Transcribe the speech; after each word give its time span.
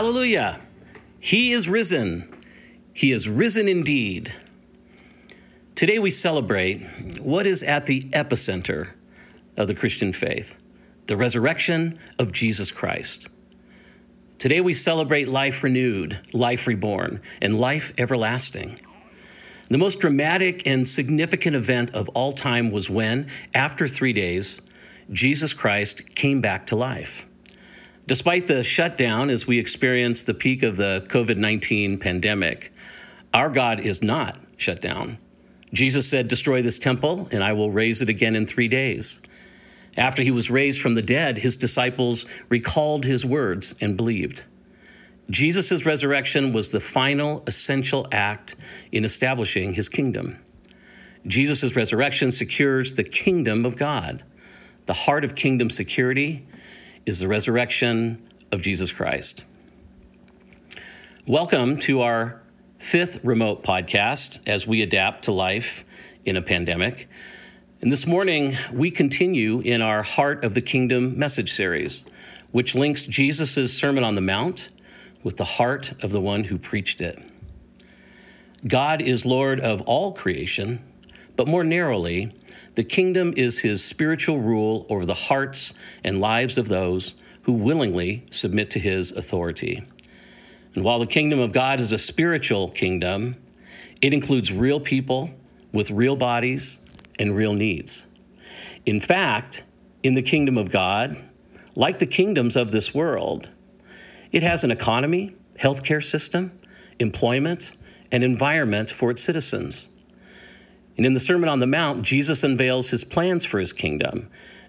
Hallelujah! 0.00 0.62
He 1.20 1.52
is 1.52 1.68
risen. 1.68 2.34
He 2.94 3.12
is 3.12 3.28
risen 3.28 3.68
indeed. 3.68 4.32
Today 5.74 5.98
we 5.98 6.10
celebrate 6.10 6.78
what 7.20 7.46
is 7.46 7.62
at 7.62 7.84
the 7.84 8.04
epicenter 8.04 8.92
of 9.58 9.68
the 9.68 9.74
Christian 9.74 10.14
faith 10.14 10.58
the 11.06 11.18
resurrection 11.18 11.98
of 12.18 12.32
Jesus 12.32 12.70
Christ. 12.70 13.28
Today 14.38 14.62
we 14.62 14.72
celebrate 14.72 15.28
life 15.28 15.62
renewed, 15.62 16.18
life 16.32 16.66
reborn, 16.66 17.20
and 17.42 17.60
life 17.60 17.92
everlasting. 17.98 18.80
The 19.68 19.76
most 19.76 20.00
dramatic 20.00 20.66
and 20.66 20.88
significant 20.88 21.56
event 21.56 21.90
of 21.90 22.08
all 22.14 22.32
time 22.32 22.70
was 22.70 22.88
when, 22.88 23.28
after 23.52 23.86
three 23.86 24.14
days, 24.14 24.62
Jesus 25.12 25.52
Christ 25.52 26.14
came 26.14 26.40
back 26.40 26.64
to 26.68 26.74
life. 26.74 27.26
Despite 28.10 28.48
the 28.48 28.64
shutdown 28.64 29.30
as 29.30 29.46
we 29.46 29.60
experience 29.60 30.24
the 30.24 30.34
peak 30.34 30.64
of 30.64 30.76
the 30.76 31.06
COVID 31.06 31.36
19 31.36 31.96
pandemic, 32.00 32.72
our 33.32 33.48
God 33.48 33.78
is 33.78 34.02
not 34.02 34.36
shut 34.56 34.82
down. 34.82 35.18
Jesus 35.72 36.10
said, 36.10 36.26
Destroy 36.26 36.60
this 36.60 36.76
temple, 36.76 37.28
and 37.30 37.44
I 37.44 37.52
will 37.52 37.70
raise 37.70 38.02
it 38.02 38.08
again 38.08 38.34
in 38.34 38.46
three 38.46 38.66
days. 38.66 39.22
After 39.96 40.24
he 40.24 40.32
was 40.32 40.50
raised 40.50 40.80
from 40.80 40.96
the 40.96 41.02
dead, 41.02 41.38
his 41.38 41.54
disciples 41.54 42.26
recalled 42.48 43.04
his 43.04 43.24
words 43.24 43.76
and 43.80 43.96
believed. 43.96 44.42
Jesus' 45.30 45.86
resurrection 45.86 46.52
was 46.52 46.70
the 46.70 46.80
final 46.80 47.44
essential 47.46 48.08
act 48.10 48.56
in 48.90 49.04
establishing 49.04 49.74
his 49.74 49.88
kingdom. 49.88 50.36
Jesus' 51.28 51.76
resurrection 51.76 52.32
secures 52.32 52.94
the 52.94 53.04
kingdom 53.04 53.64
of 53.64 53.76
God. 53.76 54.24
The 54.86 54.94
heart 54.94 55.24
of 55.24 55.36
kingdom 55.36 55.70
security 55.70 56.44
is 57.10 57.18
the 57.18 57.26
resurrection 57.26 58.24
of 58.52 58.62
Jesus 58.62 58.92
Christ. 58.92 59.42
Welcome 61.26 61.76
to 61.78 62.02
our 62.02 62.40
fifth 62.78 63.18
remote 63.24 63.64
podcast 63.64 64.38
as 64.46 64.64
we 64.64 64.80
adapt 64.80 65.24
to 65.24 65.32
life 65.32 65.82
in 66.24 66.36
a 66.36 66.40
pandemic. 66.40 67.08
And 67.80 67.90
this 67.90 68.06
morning, 68.06 68.56
we 68.72 68.92
continue 68.92 69.58
in 69.58 69.82
our 69.82 70.04
Heart 70.04 70.44
of 70.44 70.54
the 70.54 70.60
Kingdom 70.60 71.18
message 71.18 71.52
series, 71.52 72.04
which 72.52 72.76
links 72.76 73.06
Jesus' 73.06 73.76
Sermon 73.76 74.04
on 74.04 74.14
the 74.14 74.20
Mount 74.20 74.68
with 75.24 75.36
the 75.36 75.44
heart 75.44 75.92
of 76.04 76.12
the 76.12 76.20
one 76.20 76.44
who 76.44 76.58
preached 76.58 77.00
it. 77.00 77.18
God 78.64 79.02
is 79.02 79.26
Lord 79.26 79.58
of 79.58 79.80
all 79.80 80.12
creation, 80.12 80.80
but 81.34 81.48
more 81.48 81.64
narrowly, 81.64 82.32
the 82.80 82.84
kingdom 82.84 83.34
is 83.36 83.58
his 83.58 83.84
spiritual 83.84 84.40
rule 84.40 84.86
over 84.88 85.04
the 85.04 85.12
hearts 85.12 85.74
and 86.02 86.18
lives 86.18 86.56
of 86.56 86.68
those 86.68 87.14
who 87.42 87.52
willingly 87.52 88.24
submit 88.30 88.70
to 88.70 88.78
his 88.78 89.12
authority. 89.12 89.86
And 90.74 90.82
while 90.82 90.98
the 90.98 91.06
kingdom 91.06 91.40
of 91.40 91.52
God 91.52 91.78
is 91.78 91.92
a 91.92 91.98
spiritual 91.98 92.70
kingdom, 92.70 93.36
it 94.00 94.14
includes 94.14 94.50
real 94.50 94.80
people 94.80 95.30
with 95.72 95.90
real 95.90 96.16
bodies 96.16 96.80
and 97.18 97.36
real 97.36 97.52
needs. 97.52 98.06
In 98.86 98.98
fact, 98.98 99.62
in 100.02 100.14
the 100.14 100.22
kingdom 100.22 100.56
of 100.56 100.70
God, 100.70 101.22
like 101.76 101.98
the 101.98 102.06
kingdoms 102.06 102.56
of 102.56 102.72
this 102.72 102.94
world, 102.94 103.50
it 104.32 104.42
has 104.42 104.64
an 104.64 104.70
economy, 104.70 105.34
healthcare 105.60 106.02
system, 106.02 106.58
employment, 106.98 107.76
and 108.10 108.24
environment 108.24 108.88
for 108.88 109.10
its 109.10 109.22
citizens. 109.22 109.89
And 110.96 111.06
in 111.06 111.14
the 111.14 111.20
Sermon 111.20 111.48
on 111.48 111.60
the 111.60 111.66
Mount, 111.66 112.02
Jesus 112.02 112.44
unveils 112.44 112.90
his 112.90 113.04
plans 113.04 113.44
for 113.44 113.58
his 113.58 113.72
kingdom. 113.72 114.28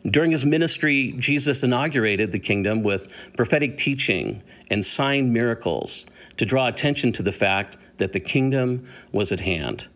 During 0.10 0.32
his 0.32 0.46
ministry, 0.46 1.14
Jesus 1.18 1.64
inaugurated 1.64 2.32
the 2.32 2.40
kingdom 2.40 2.84
with 2.84 3.14
prophetic 3.36 3.78
teaching 3.78 4.42
and 4.70 4.84
sign 4.84 5.32
miracles 5.32 6.06
to 6.38 6.46
draw 6.46 6.68
attention 6.68 7.12
to 7.14 7.24
the 7.24 7.32
fact 7.32 7.78
that 7.98 8.14
the 8.14 8.20
kingdom 8.20 8.88
was 9.12 9.32
at 9.32 9.42
hand. 9.42 9.88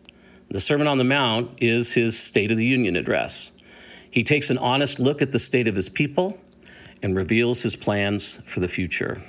The 0.48 0.60
Sermon 0.60 0.86
on 0.86 0.98
the 0.98 1.04
Mount 1.04 1.58
is 1.60 1.94
his 1.94 2.18
State 2.18 2.52
of 2.52 2.56
the 2.56 2.64
Union 2.64 2.94
address. 2.94 3.50
He 4.08 4.22
takes 4.22 4.48
an 4.48 4.58
honest 4.58 5.00
look 5.00 5.20
at 5.20 5.32
the 5.32 5.38
state 5.38 5.66
of 5.66 5.74
his 5.74 5.88
people 5.88 6.38
and 7.02 7.16
reveals 7.16 7.62
his 7.62 7.74
plans 7.74 8.36
for 8.46 8.60
the 8.60 8.68
future. 8.68 9.22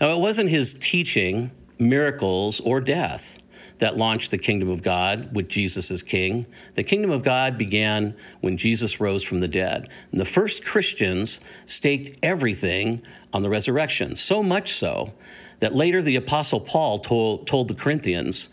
Now, 0.00 0.12
it 0.12 0.20
wasn't 0.20 0.50
his 0.50 0.74
teaching, 0.74 1.50
miracles, 1.78 2.60
or 2.60 2.80
death 2.80 3.38
that 3.78 3.96
launched 3.96 4.30
the 4.30 4.38
kingdom 4.38 4.68
of 4.68 4.82
God 4.82 5.34
with 5.34 5.48
Jesus 5.48 5.90
as 5.90 6.02
king. 6.02 6.46
The 6.74 6.82
kingdom 6.82 7.10
of 7.10 7.22
God 7.22 7.56
began 7.56 8.16
when 8.40 8.56
Jesus 8.56 9.00
rose 9.00 9.22
from 9.22 9.40
the 9.40 9.48
dead. 9.48 9.88
And 10.10 10.20
the 10.20 10.24
first 10.24 10.64
Christians 10.64 11.40
staked 11.64 12.18
everything 12.22 13.02
on 13.32 13.42
the 13.42 13.50
resurrection, 13.50 14.16
so 14.16 14.42
much 14.42 14.72
so 14.72 15.12
that 15.60 15.74
later 15.74 16.02
the 16.02 16.16
Apostle 16.16 16.60
Paul 16.60 16.98
told, 16.98 17.46
told 17.46 17.68
the 17.68 17.74
Corinthians 17.74 18.48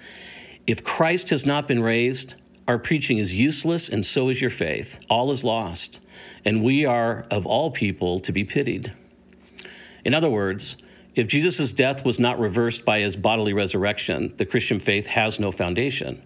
if 0.68 0.84
Christ 0.84 1.30
has 1.30 1.46
not 1.46 1.68
been 1.68 1.81
raised, 1.81 2.36
our 2.68 2.80
preaching 2.80 3.19
is 3.19 3.34
useless, 3.34 3.88
and 3.88 4.03
so 4.03 4.30
is 4.30 4.42
your 4.42 4.50
faith. 4.50 5.00
All 5.09 5.31
is 5.31 5.44
lost, 5.44 6.03
and 6.44 6.63
we 6.63 6.84
are 6.86 7.28
of 7.30 7.46
all 7.46 7.69
people 7.69 8.19
to 8.22 8.31
be 8.31 8.44
pitied. 8.44 8.92
In 10.03 10.16
other 10.16 10.30
words, 10.30 10.75
if 11.16 11.28
Jesus' 11.28 11.72
death 11.72 12.03
was 12.03 12.20
not 12.20 12.40
reversed 12.40 12.84
by 12.84 13.00
his 13.00 13.16
bodily 13.16 13.53
resurrection, 13.53 14.34
the 14.38 14.46
Christian 14.46 14.80
faith 14.80 15.08
has 15.08 15.40
no 15.40 15.52
foundation. 15.52 16.22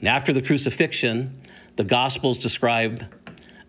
And 0.00 0.08
after 0.08 0.32
the 0.32 0.42
crucifixion, 0.42 1.40
the 1.76 1.84
Gospels 1.84 2.38
describe 2.40 3.04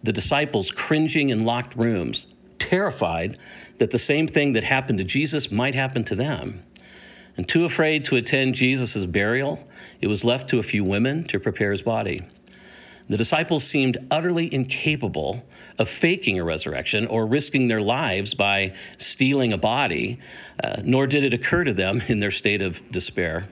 the 0.02 0.12
disciples 0.12 0.72
cringing 0.72 1.30
in 1.30 1.46
locked 1.46 1.76
rooms, 1.76 2.26
terrified 2.58 3.38
that 3.78 3.92
the 3.92 4.00
same 4.00 4.28
thing 4.28 4.54
that 4.54 4.64
happened 4.64 4.98
to 4.98 5.04
Jesus 5.04 5.52
might 5.52 5.76
happen 5.76 6.04
to 6.06 6.16
them. 6.16 6.64
And 7.38 7.48
too 7.48 7.64
afraid 7.64 8.04
to 8.06 8.16
attend 8.16 8.56
Jesus' 8.56 9.06
burial, 9.06 9.64
it 10.02 10.08
was 10.08 10.26
left 10.26 10.50
to 10.50 10.60
a 10.60 10.64
few 10.64 10.84
women 10.84 11.24
to 11.26 11.40
prepare 11.40 11.72
his 11.72 11.82
body. 11.82 12.24
The 13.12 13.18
disciples 13.18 13.66
seemed 13.66 13.98
utterly 14.10 14.52
incapable 14.54 15.44
of 15.78 15.90
faking 15.90 16.40
a 16.40 16.46
resurrection 16.46 17.06
or 17.08 17.26
risking 17.26 17.68
their 17.68 17.82
lives 17.82 18.34
by 18.34 18.72
stealing 18.96 19.52
a 19.52 19.58
body, 19.58 20.18
uh, 20.64 20.78
nor 20.86 21.08
did 21.08 21.26
it 21.26 21.34
occur 21.34 21.66
to 21.66 21.74
them 21.74 22.02
in 22.08 22.20
their 22.20 22.32
state 22.32 22.62
of 22.62 22.90
despair. 22.90 23.50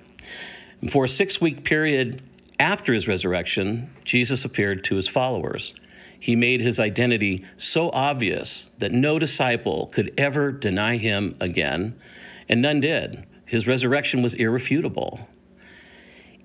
For 0.90 1.04
a 1.04 1.10
six 1.10 1.42
week 1.42 1.66
period 1.66 2.22
after 2.58 2.94
his 2.94 3.06
resurrection, 3.06 3.94
Jesus 4.06 4.46
appeared 4.46 4.82
to 4.86 4.96
his 4.96 5.10
followers. 5.10 5.74
He 6.18 6.38
made 6.38 6.62
his 6.62 6.80
identity 6.80 7.44
so 7.58 7.90
obvious 7.92 8.70
that 8.78 8.94
no 8.94 9.20
disciple 9.20 9.88
could 9.88 10.14
ever 10.18 10.54
deny 10.54 10.96
him 10.96 11.36
again, 11.42 12.00
and 12.48 12.62
none 12.62 12.80
did. 12.80 13.26
His 13.46 13.68
resurrection 13.68 14.22
was 14.22 14.36
irrefutable. 14.36 15.28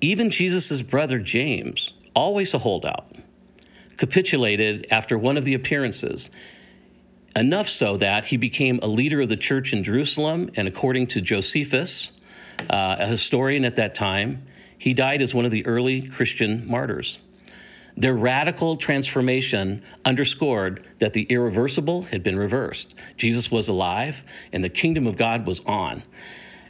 Even 0.00 0.30
Jesus' 0.30 0.82
brother 0.82 1.20
James, 1.20 1.92
always 2.14 2.54
a 2.54 2.58
holdout, 2.58 3.06
capitulated 3.96 4.86
after 4.90 5.18
one 5.18 5.36
of 5.36 5.44
the 5.44 5.54
appearances, 5.54 6.30
enough 7.36 7.68
so 7.68 7.96
that 7.96 8.26
he 8.26 8.36
became 8.36 8.78
a 8.82 8.86
leader 8.86 9.20
of 9.20 9.28
the 9.28 9.36
church 9.36 9.72
in 9.72 9.84
Jerusalem, 9.84 10.50
and 10.56 10.68
according 10.68 11.08
to 11.08 11.20
Josephus, 11.20 12.12
uh, 12.70 12.96
a 12.98 13.06
historian 13.06 13.64
at 13.64 13.76
that 13.76 13.94
time, 13.94 14.44
he 14.78 14.94
died 14.94 15.20
as 15.22 15.34
one 15.34 15.44
of 15.44 15.50
the 15.50 15.66
early 15.66 16.02
Christian 16.02 16.68
martyrs. 16.68 17.18
Their 17.96 18.14
radical 18.14 18.76
transformation 18.76 19.82
underscored 20.04 20.84
that 20.98 21.12
the 21.12 21.24
irreversible 21.24 22.02
had 22.02 22.22
been 22.22 22.36
reversed. 22.36 22.94
Jesus 23.16 23.50
was 23.50 23.68
alive, 23.68 24.24
and 24.52 24.64
the 24.64 24.68
kingdom 24.68 25.06
of 25.06 25.16
God 25.16 25.46
was 25.46 25.60
on. 25.60 26.02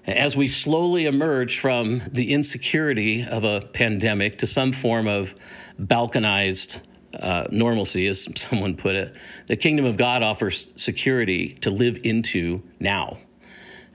As 0.06 0.36
we 0.36 0.48
slowly 0.48 1.06
emerge 1.06 1.58
from 1.58 2.02
the 2.12 2.34
insecurity 2.34 3.24
of 3.24 3.42
a 3.42 3.62
pandemic 3.62 4.36
to 4.38 4.46
some 4.46 4.72
form 4.72 5.08
of 5.08 5.34
balkanized 5.80 6.78
uh, 7.18 7.46
normalcy, 7.50 8.06
as 8.06 8.28
someone 8.36 8.76
put 8.76 8.96
it, 8.96 9.16
the 9.46 9.56
kingdom 9.56 9.86
of 9.86 9.96
God 9.96 10.22
offers 10.22 10.68
security 10.76 11.54
to 11.62 11.70
live 11.70 11.98
into 12.04 12.62
now. 12.78 13.16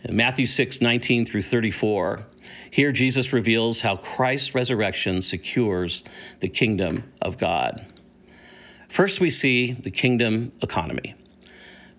In 0.03 0.15
Matthew 0.15 0.47
6, 0.47 0.81
19 0.81 1.27
through 1.27 1.43
34, 1.43 2.25
here 2.71 2.91
Jesus 2.91 3.31
reveals 3.31 3.81
how 3.81 3.95
Christ's 3.95 4.55
resurrection 4.55 5.21
secures 5.21 6.03
the 6.39 6.49
kingdom 6.49 7.03
of 7.21 7.37
God. 7.37 7.85
First, 8.87 9.21
we 9.21 9.29
see 9.29 9.73
the 9.73 9.91
kingdom 9.91 10.53
economy. 10.63 11.13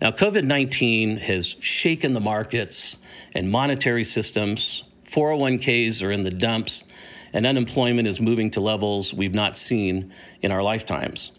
Now, 0.00 0.10
COVID 0.10 0.44
19 0.44 1.18
has 1.18 1.54
shaken 1.60 2.14
the 2.14 2.20
markets 2.20 2.98
and 3.34 3.50
monetary 3.50 4.04
systems. 4.04 4.84
401ks 5.06 6.04
are 6.06 6.12
in 6.12 6.22
the 6.22 6.30
dumps, 6.30 6.84
and 7.32 7.46
unemployment 7.46 8.08
is 8.08 8.20
moving 8.20 8.50
to 8.52 8.60
levels 8.60 9.12
we've 9.12 9.34
not 9.34 9.56
seen 9.56 10.12
in 10.42 10.52
our 10.52 10.62
lifetimes. 10.62 11.32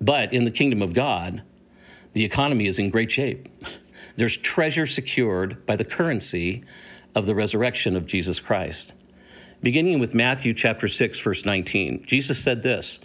But 0.00 0.32
in 0.32 0.44
the 0.44 0.50
kingdom 0.50 0.82
of 0.82 0.94
God, 0.94 1.42
the 2.12 2.24
economy 2.24 2.66
is 2.66 2.78
in 2.78 2.90
great 2.90 3.12
shape. 3.12 3.48
There's 4.16 4.36
treasure 4.36 4.86
secured 4.86 5.64
by 5.66 5.76
the 5.76 5.84
currency 5.84 6.64
of 7.14 7.26
the 7.26 7.34
resurrection 7.34 7.96
of 7.96 8.06
Jesus 8.06 8.40
Christ. 8.40 8.92
Beginning 9.62 9.98
with 9.98 10.14
Matthew 10.14 10.54
chapter 10.54 10.88
6 10.88 11.20
verse 11.20 11.44
19, 11.44 12.04
Jesus 12.06 12.42
said 12.42 12.62
this: 12.62 13.00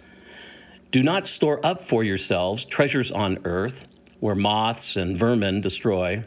Do 0.90 1.02
not 1.02 1.26
store 1.26 1.64
up 1.64 1.80
for 1.80 2.02
yourselves 2.02 2.64
treasures 2.64 3.12
on 3.12 3.38
earth 3.44 3.88
where 4.20 4.34
moths 4.34 4.96
and 4.96 5.16
vermin 5.16 5.60
destroy 5.60 6.24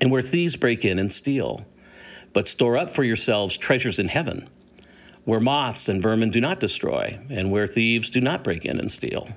and 0.00 0.10
where 0.10 0.22
thieves 0.22 0.56
break 0.56 0.84
in 0.84 0.98
and 0.98 1.12
steal. 1.12 1.66
But 2.32 2.48
store 2.48 2.76
up 2.76 2.90
for 2.90 3.04
yourselves 3.04 3.56
treasures 3.56 3.98
in 3.98 4.08
heaven, 4.08 4.48
where 5.24 5.40
moths 5.40 5.88
and 5.88 6.02
vermin 6.02 6.30
do 6.30 6.40
not 6.40 6.60
destroy, 6.60 7.18
and 7.28 7.50
where 7.50 7.66
thieves 7.66 8.08
do 8.10 8.20
not 8.20 8.44
break 8.44 8.64
in 8.64 8.78
and 8.78 8.90
steal. 8.90 9.28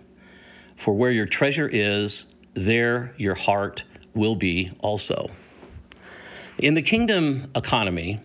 For 0.76 0.94
where 0.94 1.12
your 1.12 1.26
treasure 1.26 1.68
is, 1.68 2.26
there 2.54 3.14
your 3.18 3.36
heart 3.36 3.84
will 4.14 4.36
be 4.36 4.72
also. 4.80 5.32
In 6.60 6.76
the 6.76 6.82
kingdom 6.82 7.50
economy, 7.56 8.20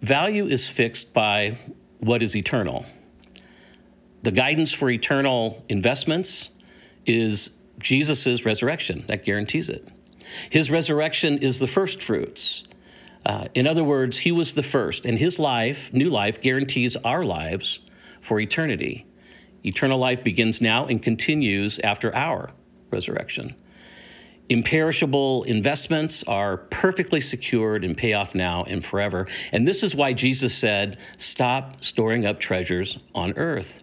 value 0.00 0.46
is 0.46 0.68
fixed 0.68 1.12
by 1.12 1.58
what 1.98 2.22
is 2.22 2.36
eternal. 2.36 2.86
The 4.22 4.30
guidance 4.30 4.72
for 4.72 4.88
eternal 4.88 5.64
investments 5.68 6.50
is 7.04 7.50
Jesus' 7.80 8.44
resurrection. 8.44 9.04
That 9.08 9.24
guarantees 9.24 9.68
it. 9.68 9.88
His 10.50 10.70
resurrection 10.70 11.38
is 11.38 11.58
the 11.58 11.66
first 11.66 12.02
fruits. 12.02 12.64
Uh, 13.24 13.48
in 13.54 13.66
other 13.66 13.84
words, 13.84 14.18
he 14.18 14.32
was 14.32 14.54
the 14.54 14.62
first, 14.62 15.04
and 15.04 15.18
his 15.18 15.38
life, 15.38 15.92
new 15.92 16.10
life, 16.10 16.40
guarantees 16.40 16.96
our 16.96 17.24
lives 17.24 17.80
for 18.20 18.40
eternity. 18.40 19.06
Eternal 19.64 19.98
life 19.98 20.24
begins 20.24 20.60
now 20.60 20.86
and 20.86 21.02
continues 21.02 21.78
after 21.80 22.14
our 22.14 22.50
resurrection. 22.90 23.54
Imperishable 24.48 25.44
investments 25.44 26.24
are 26.24 26.56
perfectly 26.56 27.20
secured 27.20 27.84
and 27.84 27.96
pay 27.96 28.12
off 28.12 28.34
now 28.34 28.64
and 28.64 28.84
forever. 28.84 29.26
And 29.52 29.66
this 29.66 29.82
is 29.82 29.94
why 29.94 30.12
Jesus 30.12 30.54
said, 30.54 30.98
Stop 31.16 31.82
storing 31.82 32.26
up 32.26 32.40
treasures 32.40 32.98
on 33.14 33.32
earth. 33.38 33.82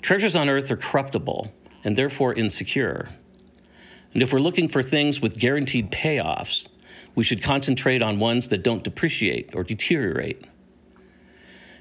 Treasures 0.00 0.36
on 0.36 0.48
earth 0.48 0.70
are 0.70 0.76
corruptible 0.76 1.52
and 1.84 1.96
therefore 1.96 2.32
insecure. 2.32 3.08
And 4.14 4.22
if 4.22 4.32
we're 4.32 4.40
looking 4.40 4.68
for 4.68 4.82
things 4.82 5.20
with 5.20 5.38
guaranteed 5.38 5.90
payoffs, 5.90 6.66
we 7.14 7.24
should 7.24 7.42
concentrate 7.42 8.02
on 8.02 8.18
ones 8.18 8.48
that 8.48 8.62
don't 8.62 8.84
depreciate 8.84 9.54
or 9.54 9.64
deteriorate. 9.64 10.44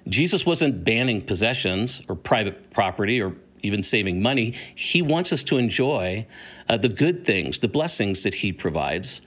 Jesus 0.07 0.45
wasn't 0.45 0.83
banning 0.83 1.22
possessions 1.22 2.01
or 2.07 2.16
private 2.16 2.72
property 2.72 3.22
or 3.22 3.36
even 3.62 3.81
saving 3.81 4.22
money. 4.22 4.54
He 4.75 5.01
wants 5.01 5.33
us 5.33 5.44
to 5.44 5.57
enjoy 5.57 6.27
uh, 6.69 6.77
the 6.77 6.89
good 6.89 7.25
things, 7.25 7.60
the 7.60 7.68
blessings 7.68 8.24
that 8.24 8.36
He 8.36 8.54
provides. 8.54 9.22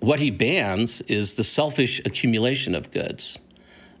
What 0.00 0.20
He 0.20 0.30
bans 0.30 1.02
is 1.02 1.36
the 1.36 1.44
selfish 1.44 2.00
accumulation 2.04 2.74
of 2.74 2.90
goods, 2.90 3.38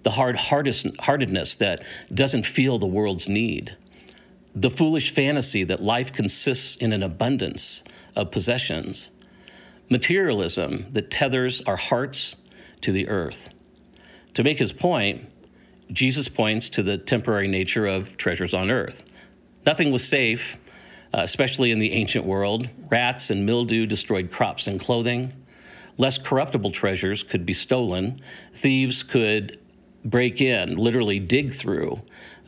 the 0.02 0.12
hard 0.12 0.36
heartedness 0.36 1.54
that 1.56 1.82
doesn't 2.12 2.46
feel 2.46 2.78
the 2.78 2.86
world's 2.86 3.28
need, 3.28 3.76
the 4.54 4.70
foolish 4.70 5.10
fantasy 5.12 5.62
that 5.64 5.82
life 5.82 6.12
consists 6.12 6.74
in 6.76 6.92
an 6.92 7.02
abundance 7.02 7.82
of 8.18 8.30
possessions, 8.30 9.10
materialism 9.88 10.86
that 10.92 11.10
tethers 11.10 11.62
our 11.62 11.76
hearts 11.76 12.36
to 12.82 12.92
the 12.92 13.08
earth. 13.08 13.48
To 14.34 14.44
make 14.44 14.58
his 14.58 14.72
point, 14.72 15.30
Jesus 15.90 16.28
points 16.28 16.68
to 16.70 16.82
the 16.82 16.98
temporary 16.98 17.48
nature 17.48 17.86
of 17.86 18.18
treasures 18.18 18.52
on 18.52 18.70
earth. 18.70 19.04
Nothing 19.64 19.90
was 19.90 20.06
safe, 20.06 20.58
uh, 21.14 21.20
especially 21.22 21.70
in 21.70 21.78
the 21.78 21.92
ancient 21.92 22.26
world. 22.26 22.68
Rats 22.90 23.30
and 23.30 23.46
mildew 23.46 23.86
destroyed 23.86 24.30
crops 24.30 24.66
and 24.66 24.78
clothing. 24.78 25.32
Less 25.96 26.18
corruptible 26.18 26.72
treasures 26.72 27.22
could 27.22 27.46
be 27.46 27.54
stolen. 27.54 28.18
Thieves 28.52 29.02
could 29.02 29.58
break 30.04 30.40
in, 30.40 30.76
literally 30.76 31.18
dig 31.18 31.52
through 31.52 32.02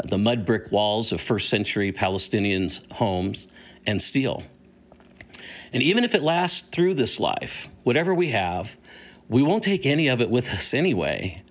the 0.04 0.18
mud 0.18 0.46
brick 0.46 0.72
walls 0.72 1.12
of 1.12 1.20
first 1.20 1.48
century 1.48 1.92
Palestinians' 1.92 2.90
homes 2.92 3.46
and 3.86 4.00
steal. 4.00 4.44
And 5.72 5.82
even 5.82 6.04
if 6.04 6.14
it 6.14 6.22
lasts 6.22 6.60
through 6.60 6.94
this 6.94 7.20
life, 7.20 7.68
whatever 7.82 8.14
we 8.14 8.30
have, 8.30 8.76
we 9.28 9.42
won't 9.42 9.62
take 9.62 9.86
any 9.86 10.08
of 10.08 10.20
it 10.20 10.30
with 10.30 10.50
us 10.50 10.74
anyway. 10.74 11.42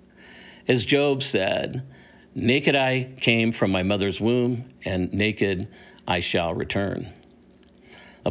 As 0.67 0.85
Job 0.85 1.23
said, 1.23 1.87
Naked 2.35 2.75
I 2.75 3.13
came 3.21 3.51
from 3.51 3.71
my 3.71 3.83
mother's 3.83 4.21
womb, 4.21 4.65
and 4.85 5.11
naked 5.11 5.67
I 6.07 6.19
shall 6.19 6.53
return. 6.53 7.11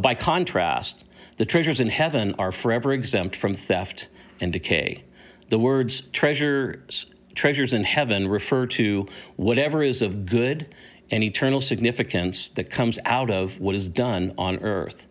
By 0.01 0.15
contrast, 0.15 1.03
the 1.37 1.45
treasures 1.45 1.79
in 1.79 1.89
heaven 1.89 2.33
are 2.39 2.51
forever 2.51 2.93
exempt 2.93 3.35
from 3.35 3.55
theft 3.55 4.07
and 4.39 4.53
decay. 4.53 5.03
The 5.49 5.59
words 5.59 6.01
treasures, 6.01 7.07
treasures 7.35 7.73
in 7.73 7.83
heaven 7.83 8.27
refer 8.27 8.67
to 8.67 9.07
whatever 9.35 9.83
is 9.83 10.01
of 10.01 10.25
good 10.25 10.73
and 11.11 11.23
eternal 11.23 11.59
significance 11.59 12.49
that 12.49 12.69
comes 12.69 12.99
out 13.03 13.29
of 13.29 13.59
what 13.59 13.75
is 13.75 13.89
done 13.89 14.33
on 14.37 14.59
earth. 14.59 15.07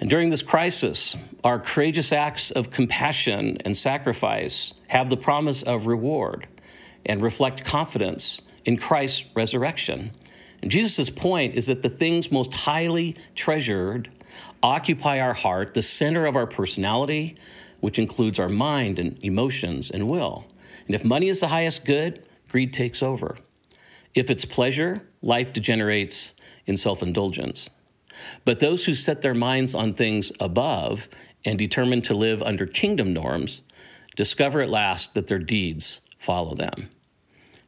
And 0.00 0.08
during 0.08 0.30
this 0.30 0.40
crisis, 0.40 1.14
our 1.44 1.58
courageous 1.58 2.10
acts 2.10 2.50
of 2.50 2.70
compassion 2.70 3.58
and 3.66 3.76
sacrifice 3.76 4.72
have 4.88 5.10
the 5.10 5.16
promise 5.16 5.62
of 5.62 5.86
reward 5.86 6.48
and 7.04 7.22
reflect 7.22 7.66
confidence 7.66 8.40
in 8.64 8.78
Christ's 8.78 9.26
resurrection. 9.34 10.12
And 10.62 10.70
Jesus' 10.70 11.10
point 11.10 11.54
is 11.54 11.66
that 11.66 11.82
the 11.82 11.90
things 11.90 12.32
most 12.32 12.52
highly 12.52 13.14
treasured 13.34 14.10
occupy 14.62 15.20
our 15.20 15.34
heart, 15.34 15.74
the 15.74 15.82
center 15.82 16.24
of 16.24 16.34
our 16.34 16.46
personality, 16.46 17.36
which 17.80 17.98
includes 17.98 18.38
our 18.38 18.48
mind 18.48 18.98
and 18.98 19.22
emotions 19.22 19.90
and 19.90 20.08
will. 20.08 20.46
And 20.86 20.94
if 20.94 21.04
money 21.04 21.28
is 21.28 21.40
the 21.40 21.48
highest 21.48 21.84
good, 21.84 22.24
greed 22.48 22.72
takes 22.72 23.02
over. 23.02 23.36
If 24.14 24.30
it's 24.30 24.46
pleasure, 24.46 25.02
life 25.20 25.52
degenerates 25.52 26.32
in 26.66 26.78
self 26.78 27.02
indulgence. 27.02 27.68
But 28.44 28.60
those 28.60 28.84
who 28.84 28.94
set 28.94 29.22
their 29.22 29.34
minds 29.34 29.74
on 29.74 29.94
things 29.94 30.32
above 30.40 31.08
and 31.44 31.58
determine 31.58 32.02
to 32.02 32.14
live 32.14 32.42
under 32.42 32.66
kingdom 32.66 33.12
norms 33.12 33.62
discover 34.16 34.60
at 34.60 34.70
last 34.70 35.14
that 35.14 35.28
their 35.28 35.38
deeds 35.38 36.00
follow 36.18 36.54
them. 36.54 36.90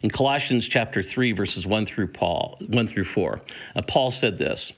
In 0.03 0.11
Colossians 0.11 0.67
chapter 0.67 1.03
3 1.03 1.33
verses 1.33 1.67
1 1.67 1.87
through 1.87 2.09
Paul 2.09 2.59
1 2.67 2.87
through 2.88 3.05
4, 3.05 3.41
uh, 3.76 3.83
Paul 3.83 4.11
said 4.11 4.38
this, 4.38 4.73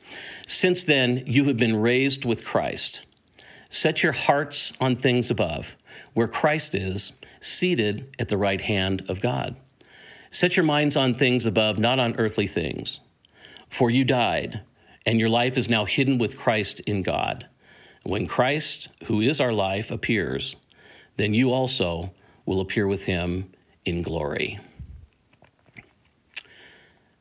"Since 0.46 0.84
then 0.84 1.24
you 1.26 1.46
have 1.46 1.56
been 1.56 1.76
raised 1.76 2.24
with 2.24 2.44
Christ. 2.44 3.02
Set 3.70 4.02
your 4.02 4.12
hearts 4.12 4.72
on 4.80 4.94
things 4.94 5.30
above, 5.30 5.76
where 6.12 6.28
Christ 6.28 6.74
is, 6.74 7.12
seated 7.40 8.14
at 8.18 8.28
the 8.28 8.36
right 8.36 8.60
hand 8.60 9.02
of 9.08 9.20
God. 9.20 9.56
Set 10.30 10.56
your 10.56 10.64
minds 10.64 10.96
on 10.96 11.14
things 11.14 11.46
above, 11.46 11.78
not 11.78 11.98
on 11.98 12.14
earthly 12.16 12.46
things. 12.46 13.00
For 13.68 13.90
you 13.90 14.04
died, 14.04 14.60
and 15.06 15.20
your 15.20 15.28
life 15.28 15.56
is 15.56 15.68
now 15.68 15.84
hidden 15.84 16.18
with 16.18 16.36
Christ 16.36 16.80
in 16.80 17.02
God. 17.02 17.46
When 18.02 18.26
Christ, 18.26 18.88
who 19.06 19.20
is 19.20 19.40
our 19.40 19.52
life, 19.52 19.90
appears, 19.90 20.56
then 21.16 21.34
you 21.34 21.52
also 21.52 22.12
will 22.46 22.60
appear 22.60 22.86
with 22.86 23.06
him 23.06 23.50
in 23.84 24.02
glory. 24.02 24.58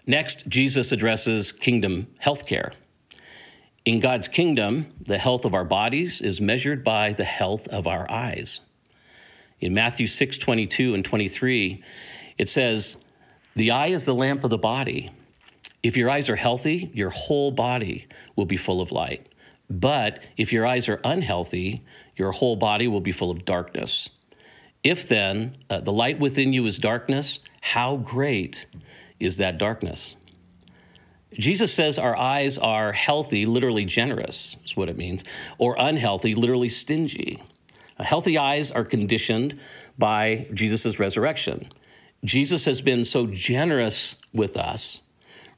Next, 0.06 0.48
Jesus 0.50 0.92
addresses 0.92 1.52
kingdom 1.52 2.08
healthcare. 2.24 2.74
In 3.86 4.00
God's 4.00 4.28
kingdom, 4.28 4.94
the 5.00 5.18
health 5.18 5.46
of 5.46 5.54
our 5.54 5.66
bodies 5.66 6.22
is 6.22 6.42
measured 6.42 6.84
by 6.84 7.13
the 7.13 7.24
health 7.24 7.68
of 7.68 7.88
our 7.88 8.10
eyes. 8.10 8.62
In 9.60 9.74
Matthew 9.74 10.08
6 10.08 10.38
22 10.38 10.94
and 10.94 11.06
23, 11.06 11.82
it 12.38 12.50
says, 12.50 12.98
The 13.56 13.72
eye 13.72 13.88
is 13.88 14.06
the 14.06 14.13
lamp 14.13 14.44
of 14.44 14.50
the 14.50 14.58
body. 14.58 15.12
If 15.84 15.98
your 15.98 16.10
eyes 16.10 16.30
are 16.30 16.38
healthy, 16.38 16.90
your 16.94 17.10
whole 17.10 17.52
body 17.52 18.08
will 18.38 18.46
be 18.46 18.58
full 18.58 18.80
of 18.80 18.94
light. 18.94 19.28
But 19.70 20.24
if 20.38 20.54
your 20.54 20.66
eyes 20.66 20.88
are 20.88 21.02
unhealthy, 21.04 21.84
your 22.16 22.32
whole 22.32 22.56
body 22.56 22.88
will 22.88 23.02
be 23.02 23.12
full 23.12 23.30
of 23.30 23.44
darkness. 23.44 24.10
If 24.84 25.08
then 25.08 25.58
uh, 25.70 25.82
the 25.82 25.92
light 25.92 26.20
within 26.20 26.54
you 26.54 26.66
is 26.68 26.80
darkness, 26.80 27.40
how 27.62 27.98
great 27.98 28.66
is 29.20 29.38
that 29.38 29.58
darkness? 29.58 30.16
Jesus 31.34 31.74
says 31.74 31.98
our 31.98 32.16
eyes 32.16 32.58
are 32.58 32.92
healthy, 32.92 33.46
literally 33.46 33.86
generous, 33.86 34.58
is 34.63 34.78
what 34.78 34.90
it 34.90 34.98
means, 34.98 35.24
or 35.58 35.75
unhealthy, 35.80 36.36
literally 36.36 36.70
stingy. 36.70 37.42
Uh, 37.98 38.04
healthy 38.04 38.38
eyes 38.38 38.72
are 38.72 38.86
conditioned 38.86 39.60
by 39.98 40.48
Jesus' 40.54 41.00
resurrection. 41.00 41.70
Jesus 42.24 42.66
has 42.66 42.82
been 42.82 43.04
so 43.04 43.28
generous 43.28 44.16
with 44.32 44.56
us 44.56 45.02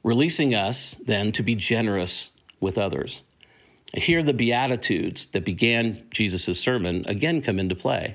releasing 0.06 0.54
us 0.54 0.94
then 1.04 1.32
to 1.32 1.42
be 1.42 1.56
generous 1.56 2.30
with 2.60 2.78
others. 2.78 3.22
Here, 3.92 4.22
the 4.22 4.32
Beatitudes 4.32 5.26
that 5.32 5.44
began 5.44 6.04
Jesus' 6.12 6.60
sermon 6.60 7.04
again 7.08 7.42
come 7.42 7.58
into 7.58 7.74
play. 7.74 8.14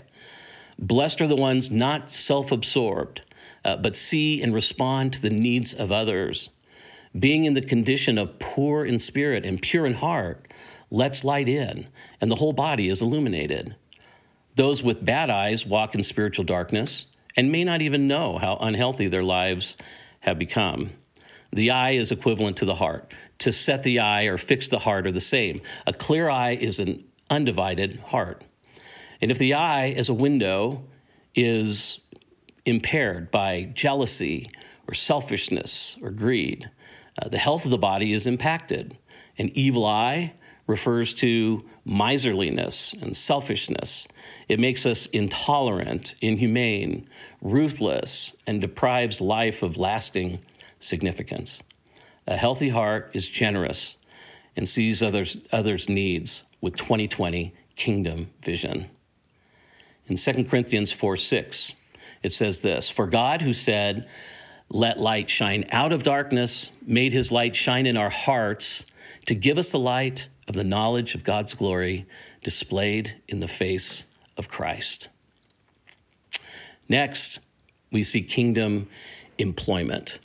Blessed 0.80 1.20
are 1.20 1.28
the 1.28 1.36
ones 1.36 1.70
not 1.70 2.10
self 2.10 2.50
absorbed, 2.50 3.22
uh, 3.66 3.76
but 3.76 3.94
see 3.94 4.42
and 4.42 4.54
respond 4.54 5.12
to 5.14 5.22
the 5.22 5.30
needs 5.30 5.74
of 5.74 5.92
others. 5.92 6.50
Being 7.18 7.44
in 7.44 7.56
the 7.56 7.62
condition 7.62 8.18
of 8.18 8.40
poor 8.40 8.86
in 8.86 8.98
spirit 8.98 9.44
and 9.44 9.62
pure 9.62 9.86
in 9.86 9.96
heart 9.96 10.50
lets 10.90 11.26
light 11.26 11.50
in, 11.50 11.88
and 12.22 12.32
the 12.32 12.36
whole 12.36 12.54
body 12.54 12.88
is 12.88 13.02
illuminated. 13.02 13.76
Those 14.56 14.82
with 14.82 15.04
bad 15.04 15.30
eyes 15.30 15.66
walk 15.66 15.94
in 15.94 16.04
spiritual 16.04 16.46
darkness 16.46 17.08
and 17.36 17.52
may 17.52 17.66
not 17.66 17.82
even 17.82 18.08
know 18.08 18.38
how 18.38 18.56
unhealthy 18.62 19.10
their 19.10 19.24
lives 19.24 19.76
have 20.22 20.40
become. 20.40 20.92
The 21.52 21.72
eye 21.72 21.92
is 21.92 22.12
equivalent 22.12 22.58
to 22.58 22.66
the 22.66 22.76
heart. 22.76 23.14
To 23.40 23.52
set 23.52 23.84
the 23.84 24.00
eye 24.00 24.26
or 24.26 24.38
fix 24.38 24.70
the 24.70 24.80
heart 24.80 25.08
are 25.08 25.12
the 25.12 25.20
same. 25.20 25.62
A 25.86 25.94
clear 25.94 26.30
eye 26.30 26.52
is 26.52 26.80
an 26.80 27.04
undivided 27.30 28.00
heart. 28.08 28.44
And 29.22 29.32
if 29.32 29.38
the 29.38 29.54
eye, 29.54 29.90
as 29.90 30.10
a 30.10 30.14
window, 30.14 30.84
is 31.36 32.00
impaired 32.66 33.32
by 33.32 33.72
jealousy 33.74 34.50
or 34.88 34.94
selfishness 34.94 35.98
or 36.02 36.12
greed, 36.12 36.70
uh, 37.22 37.30
the 37.30 37.38
health 37.38 37.66
of 37.66 37.72
the 37.72 37.78
body 37.78 38.14
is 38.14 38.26
impacted. 38.26 38.98
An 39.38 39.50
evil 39.54 39.86
eye 39.86 40.34
refers 40.68 41.14
to 41.16 41.66
miserliness 41.84 42.94
and 43.02 43.16
selfishness. 43.16 44.08
It 44.48 44.60
makes 44.60 44.86
us 44.86 45.06
intolerant, 45.08 46.16
inhumane, 46.22 47.10
ruthless, 47.42 48.34
and 48.48 48.62
deprives 48.62 49.20
life 49.20 49.64
of 49.64 49.78
lasting 49.78 50.40
significance. 50.82 51.64
A 52.28 52.36
healthy 52.36 52.70
heart 52.70 53.12
is 53.14 53.28
generous 53.28 53.98
and 54.56 54.68
sees 54.68 55.02
others, 55.02 55.38
others' 55.52 55.88
needs 55.88 56.44
with 56.60 56.76
2020 56.76 57.54
kingdom 57.76 58.30
vision. 58.44 58.90
In 60.08 60.18
2 60.18 60.46
Corinthians 60.46 60.92
4 60.92 61.18
6, 61.18 61.74
it 62.24 62.32
says 62.32 62.62
this 62.62 62.90
For 62.90 63.08
God, 63.08 63.42
who 63.42 63.54
said, 63.54 64.08
Let 64.70 65.00
light 65.00 65.30
shine 65.30 65.66
out 65.72 65.92
of 65.92 66.04
darkness, 66.04 66.72
made 66.86 67.14
his 67.14 67.32
light 67.32 67.56
shine 67.56 67.86
in 67.86 67.98
our 67.98 68.10
hearts 68.10 68.86
to 69.28 69.36
give 69.36 69.58
us 69.58 69.72
the 69.72 69.80
light 69.80 70.28
of 70.48 70.56
the 70.56 70.64
knowledge 70.64 71.16
of 71.16 71.24
God's 71.24 71.54
glory 71.54 72.06
displayed 72.44 73.16
in 73.28 73.40
the 73.40 73.48
face 73.48 74.06
of 74.38 74.48
Christ. 74.48 75.08
Next, 76.90 77.40
we 77.92 78.04
see 78.04 78.22
kingdom 78.22 78.90
employment. 79.38 80.20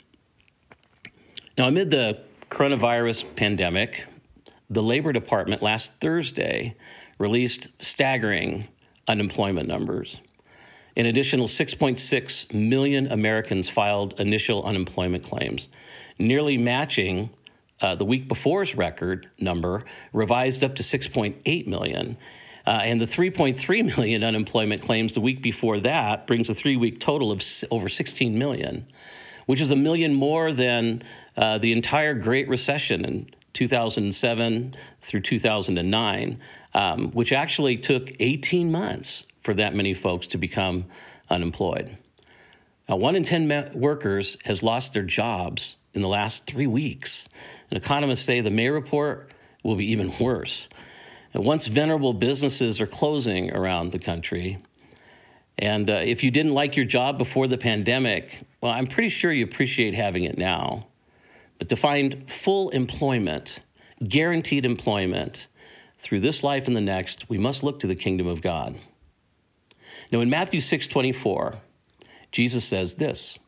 Now, 1.57 1.67
amid 1.67 1.89
the 1.89 2.19
coronavirus 2.51 3.35
pandemic, 3.35 4.05
the 4.69 4.83
Labor 4.83 5.11
Department 5.11 5.63
last 5.63 5.99
Thursday 5.99 6.75
released 7.17 7.69
staggering 7.79 8.67
unemployment 9.07 9.67
numbers. 9.67 10.17
An 10.95 11.07
additional 11.07 11.47
6.6 11.47 12.53
million 12.53 13.07
Americans 13.07 13.69
filed 13.69 14.19
initial 14.19 14.63
unemployment 14.65 15.23
claims, 15.23 15.67
nearly 16.19 16.59
matching 16.59 17.31
uh, 17.81 17.95
the 17.95 18.05
week 18.05 18.27
before's 18.27 18.75
record 18.75 19.27
number, 19.39 19.83
revised 20.13 20.63
up 20.63 20.75
to 20.75 20.83
6.8 20.83 21.65
million. 21.65 22.17
Uh, 22.67 22.81
and 22.83 23.01
the 23.01 23.05
3.3 23.05 23.95
million 23.97 24.23
unemployment 24.23 24.83
claims 24.83 25.15
the 25.15 25.21
week 25.21 25.41
before 25.41 25.79
that 25.79 26.27
brings 26.27 26.51
a 26.51 26.53
three 26.53 26.77
week 26.77 26.99
total 26.99 27.31
of 27.31 27.41
over 27.71 27.89
16 27.89 28.37
million, 28.37 28.85
which 29.47 29.59
is 29.59 29.71
a 29.71 29.75
million 29.75 30.13
more 30.13 30.53
than 30.53 31.01
uh, 31.35 31.57
the 31.57 31.71
entire 31.71 32.13
Great 32.13 32.47
Recession 32.47 33.03
in 33.03 33.29
2007 33.53 34.75
through 35.01 35.21
2009, 35.21 36.39
um, 36.75 37.11
which 37.11 37.33
actually 37.33 37.75
took 37.75 38.11
18 38.19 38.71
months 38.71 39.25
for 39.41 39.55
that 39.55 39.73
many 39.73 39.95
folks 39.95 40.27
to 40.27 40.37
become 40.37 40.85
unemployed. 41.29 41.97
Now, 42.87 42.97
one 42.97 43.15
in 43.15 43.23
10 43.23 43.47
me- 43.47 43.69
workers 43.73 44.37
has 44.45 44.61
lost 44.61 44.93
their 44.93 45.03
jobs 45.03 45.77
in 45.93 46.01
the 46.01 46.07
last 46.07 46.45
three 46.45 46.67
weeks. 46.67 47.27
And 47.71 47.81
economists 47.81 48.23
say 48.23 48.39
the 48.41 48.51
May 48.51 48.69
report 48.69 49.31
will 49.63 49.75
be 49.75 49.91
even 49.91 50.13
worse. 50.19 50.69
And 51.33 51.43
once 51.43 51.67
venerable 51.67 52.13
businesses 52.13 52.79
are 52.79 52.87
closing 52.87 53.51
around 53.51 53.91
the 53.91 53.99
country, 53.99 54.59
and 55.59 55.89
uh, 55.89 55.93
if 55.93 56.23
you 56.23 56.31
didn't 56.31 56.53
like 56.53 56.75
your 56.75 56.85
job 56.85 57.17
before 57.17 57.47
the 57.47 57.57
pandemic, 57.57 58.39
well, 58.61 58.71
I'm 58.71 58.87
pretty 58.87 59.09
sure 59.09 59.31
you 59.31 59.43
appreciate 59.43 59.95
having 59.95 60.23
it 60.23 60.37
now. 60.37 60.81
But 61.57 61.69
to 61.69 61.75
find 61.75 62.29
full 62.29 62.69
employment, 62.69 63.59
guaranteed 64.07 64.65
employment 64.65 65.47
through 65.97 66.19
this 66.19 66.43
life 66.43 66.67
and 66.67 66.75
the 66.75 66.81
next, 66.81 67.29
we 67.29 67.39
must 67.39 67.63
look 67.63 67.79
to 67.79 67.87
the 67.87 67.95
kingdom 67.95 68.27
of 68.27 68.41
God. 68.41 68.75
Now, 70.11 70.21
in 70.21 70.29
Matthew 70.29 70.61
6 70.61 70.85
24, 70.85 71.55
Jesus 72.31 72.63
says 72.63 72.95
this 72.95 73.39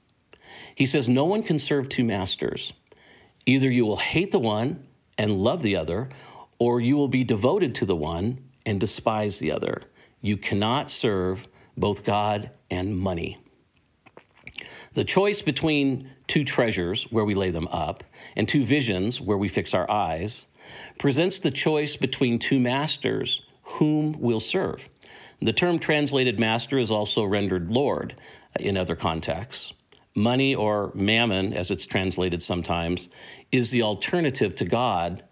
He 0.75 0.87
says, 0.87 1.07
No 1.07 1.25
one 1.25 1.43
can 1.43 1.59
serve 1.59 1.89
two 1.89 2.03
masters. 2.03 2.73
Either 3.45 3.69
you 3.69 3.85
will 3.85 3.97
hate 3.97 4.31
the 4.31 4.39
one 4.39 4.85
and 5.17 5.39
love 5.39 5.61
the 5.61 5.75
other, 5.75 6.09
or 6.57 6.79
you 6.79 6.97
will 6.97 7.07
be 7.07 7.23
devoted 7.23 7.75
to 7.75 7.85
the 7.85 7.95
one 7.95 8.39
and 8.65 8.79
despise 8.79 9.39
the 9.39 9.51
other. 9.51 9.81
You 10.21 10.37
cannot 10.37 10.89
serve 10.89 11.47
both 11.79 12.03
God 12.03 12.51
and 12.69 12.98
money. 12.98 13.38
The 14.93 15.03
choice 15.03 15.41
between 15.41 16.09
two 16.27 16.43
treasures, 16.43 17.03
where 17.09 17.25
we 17.25 17.36
lay 17.36 17.51
them 17.51 17.67
up, 17.69 18.03
and 18.36 18.48
two 18.48 18.65
visions, 18.65 19.21
where 19.21 19.38
we 19.38 19.48
fix 19.48 19.74
our 19.74 19.89
eyes, 19.89 20.45
presents 20.98 21.39
the 21.39 21.51
choice 21.51 21.95
between 21.95 22.39
two 22.39 22.59
masters, 22.59 23.41
whom 23.63 24.13
we'll 24.19 24.39
serve. 24.39 24.89
The 25.41 25.53
term 25.53 25.79
translated 25.79 26.39
master 26.39 26.77
is 26.77 26.91
also 26.91 27.24
rendered 27.24 27.71
Lord 27.71 28.15
in 28.59 28.75
other 28.77 28.95
contexts. 28.95 29.74
Money 30.15 30.53
or 30.53 30.91
mammon, 30.93 31.53
as 31.53 31.71
it's 31.71 31.86
translated 31.86 32.41
sometimes, 32.41 33.07
is 33.51 33.71
the 33.71 33.83
alternative 33.83 34.55
to 34.55 34.65
God 34.65 35.24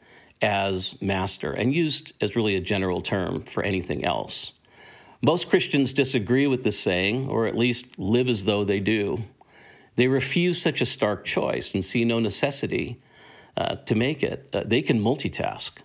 as 0.41 0.99
master 1.01 1.51
and 1.51 1.73
used 1.73 2.13
as 2.21 2.35
really 2.35 2.55
a 2.55 2.61
general 2.61 3.01
term 3.01 3.41
for 3.41 3.63
anything 3.63 4.05
else. 4.05 4.53
Most 5.21 5.49
Christians 5.49 5.93
disagree 5.93 6.47
with 6.47 6.63
this 6.63 6.79
saying, 6.79 7.27
or 7.27 7.47
at 7.47 7.57
least 7.57 7.97
live 7.97 8.27
as 8.27 8.45
though 8.45 8.63
they 8.63 8.79
do. 8.79 9.23
They 9.95 10.07
refuse 10.07 10.61
such 10.61 10.79
a 10.79 10.85
stark 10.85 11.25
choice 11.25 11.73
and 11.73 11.83
see 11.83 12.05
no 12.05 12.19
necessity 12.19 13.01
uh, 13.55 13.77
to 13.77 13.95
make 13.95 14.21
it. 14.21 14.47
Uh, 14.53 14.61
they 14.63 14.83
can 14.83 15.01
multitask. 15.01 15.79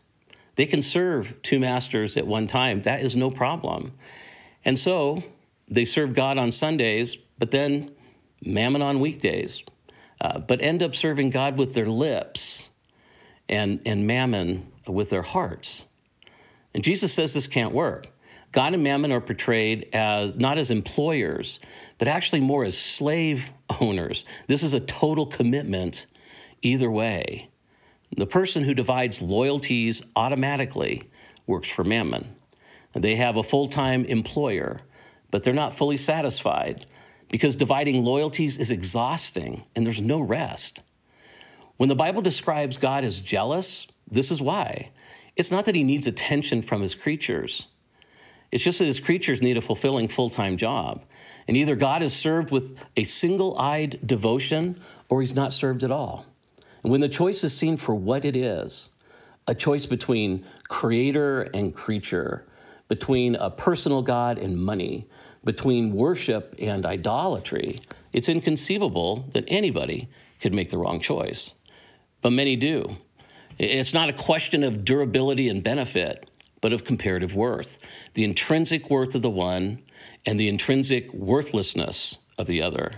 They 0.57 0.67
can 0.67 0.83
serve 0.83 1.41
two 1.43 1.59
masters 1.59 2.17
at 2.19 2.27
one 2.27 2.47
time. 2.47 2.83
That 2.83 3.03
is 3.03 3.17
no 3.17 3.31
problem. 3.31 3.93
And 4.65 4.79
so 4.79 5.25
they 5.67 5.87
serve 5.87 6.15
God 6.15 6.37
on 6.37 6.53
Sundays, 6.53 7.17
but 7.17 7.51
then 7.51 7.91
mammon 8.45 8.83
on 8.83 9.01
weekdays, 9.01 9.65
uh, 10.21 10.41
but 10.41 10.61
end 10.61 10.83
up 10.83 10.95
serving 10.95 11.31
God 11.31 11.57
with 11.57 11.73
their 11.73 11.89
lips 11.89 12.69
and, 13.49 13.81
and 13.87 14.07
mammon 14.07 14.71
with 14.87 15.09
their 15.09 15.23
hearts. 15.23 15.87
And 16.75 16.85
Jesus 16.85 17.15
says 17.15 17.33
this 17.33 17.47
can't 17.47 17.73
work. 17.73 18.12
God 18.53 18.75
and 18.75 18.85
mammon 18.85 19.13
are 19.13 19.21
portrayed 19.21 19.89
as 19.93 20.35
not 20.37 20.59
as 20.59 20.71
employers, 20.71 21.59
but 21.99 22.07
actually 22.07 22.41
more 22.41 22.65
as 22.65 22.77
slave 22.77 23.51
owners. 23.81 24.27
This 24.47 24.63
is 24.63 24.75
a 24.75 24.81
total 24.81 25.27
commitment 25.27 26.07
either 26.61 26.91
way. 26.91 27.49
The 28.15 28.27
person 28.27 28.65
who 28.65 28.75
divides 28.75 29.23
loyalties 29.23 30.03
automatically 30.15 31.11
works 31.47 31.71
for 31.71 31.83
mammon. 31.83 32.37
They 32.93 33.17
have 33.17 33.37
a 33.37 33.43
full 33.43 33.69
time 33.69 34.05
employer, 34.05 34.83
but 35.31 35.43
they're 35.43 35.55
not 35.55 35.75
fully 35.75 35.97
satisfied 35.97 36.85
because 37.31 37.57
dividing 37.57 38.05
loyalties 38.05 38.59
is 38.59 38.71
exhausting 38.71 39.65
and 39.75 39.87
there's 39.87 40.03
no 40.03 40.21
rest. 40.21 40.81
When 41.79 41.89
the 41.89 41.97
Bible 41.97 42.21
describes 42.21 42.77
God 42.77 43.03
as 43.03 43.21
jealous, 43.21 43.87
this 44.11 44.31
is 44.31 44.43
why. 44.43 44.91
It's 45.37 45.51
not 45.51 45.65
that 45.65 45.75
he 45.75 45.83
needs 45.83 46.07
attention 46.07 46.61
from 46.61 46.83
his 46.83 46.95
creatures. 46.95 47.67
It's 48.53 48.63
just 48.63 48.79
that 48.79 48.85
his 48.85 49.01
creatures 49.01 49.41
need 49.41 49.57
a 49.57 49.63
fulfilling 49.63 50.09
full 50.09 50.31
time 50.31 50.57
job. 50.57 51.03
And 51.49 51.57
either 51.57 51.75
God 51.75 52.03
is 52.03 52.15
served 52.15 52.53
with 52.53 52.85
a 52.97 53.05
single 53.05 53.59
eyed 53.59 53.99
devotion 54.07 54.81
or 55.09 55.23
he's 55.23 55.35
not 55.35 55.53
served 55.53 55.83
at 55.83 55.91
all. 55.91 56.27
And 56.83 56.93
when 56.93 57.01
the 57.01 57.09
choice 57.09 57.43
is 57.43 57.57
seen 57.57 57.77
for 57.77 57.95
what 57.95 58.25
it 58.25 58.37
is, 58.37 58.91
a 59.49 59.55
choice 59.55 59.87
between 59.87 60.45
creator 60.69 61.43
and 61.55 61.75
creature, 61.75 62.47
between 62.89 63.35
a 63.37 63.51
personal 63.51 64.03
God 64.03 64.39
and 64.39 64.57
money, 64.57 65.09
between 65.43 65.93
worship 65.93 66.55
and 66.61 66.87
idolatry, 66.87 67.81
it's 68.13 68.29
inconceivable 68.29 69.29
that 69.33 69.45
anybody 69.49 70.09
could 70.41 70.53
make 70.53 70.71
the 70.71 70.79
wrong 70.79 71.01
choice. 71.01 71.55
But 72.21 72.33
many 72.33 72.55
do. 72.55 72.99
It's 73.59 73.95
not 73.95 74.09
a 74.09 74.13
question 74.13 74.63
of 74.63 74.85
durability 74.85 75.49
and 75.49 75.63
benefit, 75.63 76.29
but 76.63 76.73
of 76.73 76.85
comparative 76.85 77.35
worth 77.35 77.79
the 78.15 78.25
intrinsic 78.25 78.89
worth 78.89 79.15
of 79.15 79.21
the 79.21 79.29
one 79.29 79.83
and 80.25 80.41
the 80.41 80.49
intrinsic 80.49 81.13
worthlessness 81.13 82.17
of 82.39 82.47
the 82.47 82.63
other. 82.63 82.95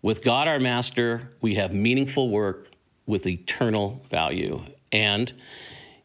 With 0.00 0.22
God 0.22 0.48
our 0.48 0.60
Master, 0.60 1.32
we 1.42 1.56
have 1.56 1.74
meaningful 1.74 2.30
work 2.30 2.70
with 3.06 3.26
eternal 3.26 4.06
value. 4.08 4.62
And 4.92 5.32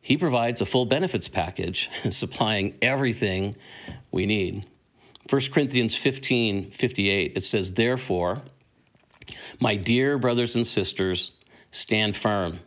He 0.01 0.17
provides 0.17 0.59
a 0.59 0.65
full 0.65 0.85
benefits 0.85 1.27
package, 1.27 1.89
supplying 2.09 2.75
everything 2.81 3.55
we 4.11 4.25
need. 4.25 4.65
1 5.29 5.41
Corinthians 5.53 5.95
15 5.95 6.71
58, 6.71 7.33
it 7.35 7.43
says, 7.43 7.73
Therefore, 7.73 8.41
my 9.59 9.75
dear 9.75 10.17
brothers 10.17 10.55
and 10.55 10.65
sisters, 10.65 11.31
stand 11.69 12.15
firm. 12.15 12.59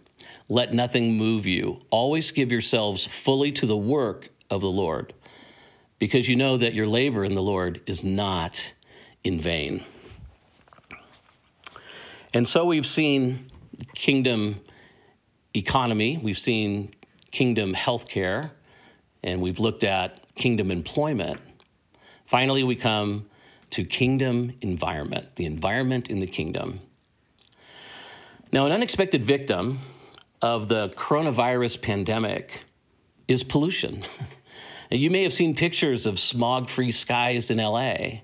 Let 0.49 0.75
nothing 0.75 1.15
move 1.15 1.47
you. 1.47 1.79
Always 1.91 2.31
give 2.31 2.53
yourselves 2.53 3.07
fully 3.07 3.53
to 3.53 3.67
the 3.67 3.77
work 3.77 4.29
of 4.51 4.61
the 4.61 4.71
Lord, 4.71 5.15
because 5.99 6.29
you 6.29 6.37
know 6.37 6.57
that 6.59 6.75
your 6.75 6.87
labor 6.87 7.25
in 7.25 7.35
the 7.35 7.43
Lord 7.43 7.81
is 7.87 8.05
not 8.05 8.73
in 9.23 9.41
vain. 9.41 9.83
And 12.35 12.47
so 12.47 12.67
we've 12.67 12.87
seen 12.87 13.51
kingdom 13.95 14.57
economy, 15.55 16.19
we've 16.23 16.39
seen 16.39 16.93
kingdom 17.31 17.75
healthcare, 17.75 18.51
and 19.23 19.41
we've 19.41 19.59
looked 19.59 19.83
at 19.83 20.21
kingdom 20.35 20.71
employment. 20.71 21.41
Finally, 22.27 22.65
we 22.65 22.77
come 22.77 23.27
to 23.71 23.85
kingdom 23.85 24.53
environment, 24.61 25.37
the 25.37 25.47
environment 25.47 26.11
in 26.11 26.19
the 26.19 26.27
kingdom. 26.27 26.81
Now, 28.53 28.67
an 28.67 28.73
unexpected 28.73 29.25
victim 29.25 29.81
of 30.45 30.69
the 30.69 30.91
coronavirus 30.91 31.81
pandemic 31.81 32.65
is 33.27 33.43
pollution. 33.43 34.05
you 34.91 35.09
may 35.09 35.23
have 35.23 35.33
seen 35.33 35.57
pictures 35.57 36.05
of 36.05 36.19
smog 36.19 36.69
free 36.69 36.93
skies 36.93 37.51
in 37.51 37.57
LA. 37.57 38.21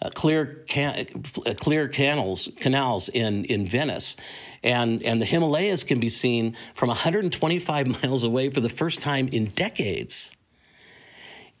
Uh, 0.00 0.08
clear, 0.14 0.64
can- 0.68 1.06
uh, 1.44 1.52
clear 1.52 1.86
canals, 1.86 2.48
canals 2.56 3.10
in, 3.10 3.44
in 3.44 3.66
Venice. 3.66 4.16
And, 4.62 5.02
and 5.02 5.20
the 5.20 5.26
Himalayas 5.26 5.84
can 5.84 6.00
be 6.00 6.08
seen 6.08 6.56
from 6.74 6.88
125 6.88 7.86
miles 8.02 8.24
away 8.24 8.48
for 8.48 8.62
the 8.62 8.70
first 8.70 9.02
time 9.02 9.28
in 9.28 9.50
decades. 9.50 10.30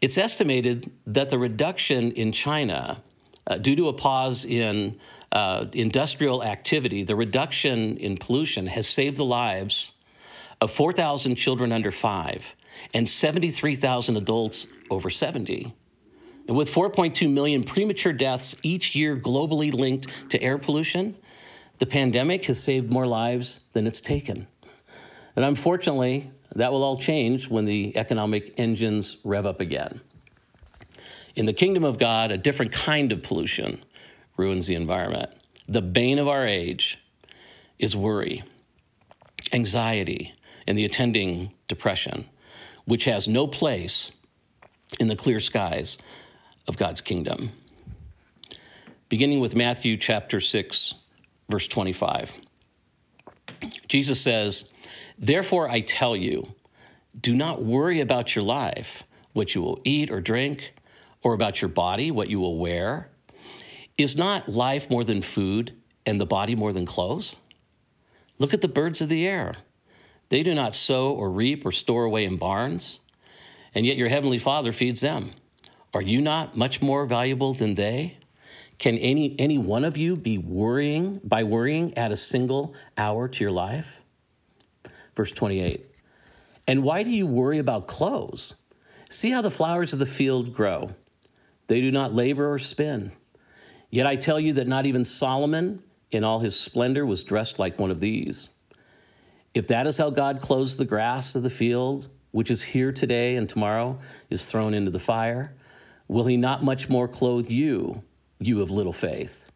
It's 0.00 0.16
estimated 0.16 0.90
that 1.06 1.28
the 1.28 1.38
reduction 1.38 2.12
in 2.12 2.32
China, 2.32 3.02
uh, 3.46 3.58
due 3.58 3.76
to 3.76 3.88
a 3.88 3.92
pause 3.92 4.46
in 4.46 4.98
uh, 5.32 5.66
industrial 5.72 6.42
activity, 6.42 7.04
the 7.04 7.16
reduction 7.16 7.96
in 7.96 8.16
pollution 8.16 8.66
has 8.66 8.86
saved 8.86 9.16
the 9.16 9.24
lives 9.24 9.92
of 10.60 10.70
4,000 10.70 11.36
children 11.36 11.72
under 11.72 11.90
five 11.90 12.54
and 12.92 13.08
73,000 13.08 14.16
adults 14.16 14.66
over 14.90 15.10
70. 15.10 15.74
And 16.48 16.56
with 16.56 16.72
4.2 16.72 17.30
million 17.32 17.62
premature 17.62 18.12
deaths 18.12 18.56
each 18.62 18.94
year 18.94 19.16
globally 19.16 19.72
linked 19.72 20.08
to 20.30 20.42
air 20.42 20.58
pollution, 20.58 21.16
the 21.78 21.86
pandemic 21.86 22.44
has 22.46 22.62
saved 22.62 22.90
more 22.90 23.06
lives 23.06 23.64
than 23.72 23.86
it's 23.86 24.00
taken. 24.00 24.48
And 25.36 25.44
unfortunately, 25.44 26.30
that 26.54 26.72
will 26.72 26.82
all 26.82 26.96
change 26.96 27.48
when 27.48 27.64
the 27.64 27.96
economic 27.96 28.54
engines 28.56 29.18
rev 29.22 29.46
up 29.46 29.60
again. 29.60 30.00
In 31.36 31.46
the 31.46 31.52
kingdom 31.52 31.84
of 31.84 31.98
God, 31.98 32.32
a 32.32 32.36
different 32.36 32.72
kind 32.72 33.12
of 33.12 33.22
pollution 33.22 33.84
ruins 34.40 34.66
the 34.66 34.74
environment. 34.74 35.30
The 35.68 35.82
bane 35.82 36.18
of 36.18 36.26
our 36.26 36.46
age 36.46 36.98
is 37.78 37.94
worry, 37.94 38.42
anxiety, 39.52 40.34
and 40.66 40.78
the 40.78 40.86
attending 40.86 41.52
depression, 41.68 42.26
which 42.86 43.04
has 43.04 43.28
no 43.28 43.46
place 43.46 44.10
in 44.98 45.08
the 45.08 45.16
clear 45.16 45.40
skies 45.40 45.98
of 46.66 46.78
God's 46.78 47.02
kingdom. 47.02 47.52
Beginning 49.10 49.40
with 49.40 49.54
Matthew 49.54 49.98
chapter 49.98 50.40
6, 50.40 50.94
verse 51.50 51.68
25. 51.68 52.34
Jesus 53.88 54.20
says, 54.22 54.70
Therefore 55.18 55.68
I 55.68 55.80
tell 55.80 56.16
you, 56.16 56.54
do 57.20 57.34
not 57.34 57.62
worry 57.62 58.00
about 58.00 58.34
your 58.34 58.44
life, 58.44 59.04
what 59.34 59.54
you 59.54 59.60
will 59.60 59.82
eat 59.84 60.10
or 60.10 60.22
drink, 60.22 60.72
or 61.22 61.34
about 61.34 61.60
your 61.60 61.68
body, 61.68 62.10
what 62.10 62.30
you 62.30 62.40
will 62.40 62.56
wear. 62.56 63.09
Is 64.00 64.16
not 64.16 64.48
life 64.48 64.88
more 64.88 65.04
than 65.04 65.20
food, 65.20 65.74
and 66.06 66.18
the 66.18 66.24
body 66.24 66.54
more 66.54 66.72
than 66.72 66.86
clothes? 66.86 67.36
Look 68.38 68.54
at 68.54 68.62
the 68.62 68.66
birds 68.66 69.02
of 69.02 69.10
the 69.10 69.26
air. 69.26 69.56
They 70.30 70.42
do 70.42 70.54
not 70.54 70.74
sow 70.74 71.12
or 71.12 71.30
reap 71.30 71.66
or 71.66 71.70
store 71.70 72.04
away 72.04 72.24
in 72.24 72.38
barns, 72.38 72.98
and 73.74 73.84
yet 73.84 73.98
your 73.98 74.08
heavenly 74.08 74.38
Father 74.38 74.72
feeds 74.72 75.02
them. 75.02 75.32
Are 75.92 76.00
you 76.00 76.22
not 76.22 76.56
much 76.56 76.80
more 76.80 77.04
valuable 77.04 77.52
than 77.52 77.74
they? 77.74 78.16
Can 78.78 78.96
any, 78.96 79.36
any 79.38 79.58
one 79.58 79.84
of 79.84 79.98
you 79.98 80.16
be 80.16 80.38
worrying 80.38 81.20
by 81.22 81.44
worrying 81.44 81.92
add 81.98 82.10
a 82.10 82.16
single 82.16 82.74
hour 82.96 83.28
to 83.28 83.44
your 83.44 83.52
life? 83.52 84.00
Verse 85.14 85.32
28. 85.32 85.84
And 86.66 86.82
why 86.82 87.02
do 87.02 87.10
you 87.10 87.26
worry 87.26 87.58
about 87.58 87.86
clothes? 87.86 88.54
See 89.10 89.30
how 89.30 89.42
the 89.42 89.50
flowers 89.50 89.92
of 89.92 89.98
the 89.98 90.06
field 90.06 90.54
grow. 90.54 90.94
They 91.66 91.82
do 91.82 91.90
not 91.90 92.14
labor 92.14 92.50
or 92.50 92.58
spin. 92.58 93.12
Yet 93.90 94.06
I 94.06 94.16
tell 94.16 94.38
you 94.38 94.54
that 94.54 94.68
not 94.68 94.86
even 94.86 95.04
Solomon 95.04 95.82
in 96.10 96.24
all 96.24 96.40
his 96.40 96.58
splendor 96.58 97.04
was 97.04 97.24
dressed 97.24 97.58
like 97.58 97.78
one 97.78 97.90
of 97.90 98.00
these. 98.00 98.50
If 99.54 99.68
that 99.68 99.86
is 99.86 99.98
how 99.98 100.10
God 100.10 100.40
clothes 100.40 100.76
the 100.76 100.84
grass 100.84 101.34
of 101.34 101.42
the 101.42 101.50
field, 101.50 102.08
which 102.30 102.50
is 102.50 102.62
here 102.62 102.92
today 102.92 103.36
and 103.36 103.48
tomorrow 103.48 103.98
is 104.28 104.48
thrown 104.48 104.74
into 104.74 104.92
the 104.92 105.00
fire, 105.00 105.54
will 106.06 106.26
he 106.26 106.36
not 106.36 106.62
much 106.62 106.88
more 106.88 107.08
clothe 107.08 107.50
you, 107.50 108.02
you 108.38 108.62
of 108.62 108.70
little 108.70 108.92
faith? 108.92 109.50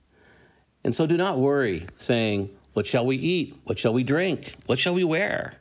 And 0.82 0.94
so 0.94 1.06
do 1.06 1.16
not 1.16 1.38
worry, 1.38 1.86
saying, 1.96 2.50
What 2.72 2.86
shall 2.86 3.06
we 3.06 3.16
eat? 3.16 3.56
What 3.64 3.78
shall 3.78 3.92
we 3.92 4.02
drink? 4.02 4.54
What 4.66 4.78
shall 4.78 4.94
we 4.94 5.04
wear? 5.04 5.54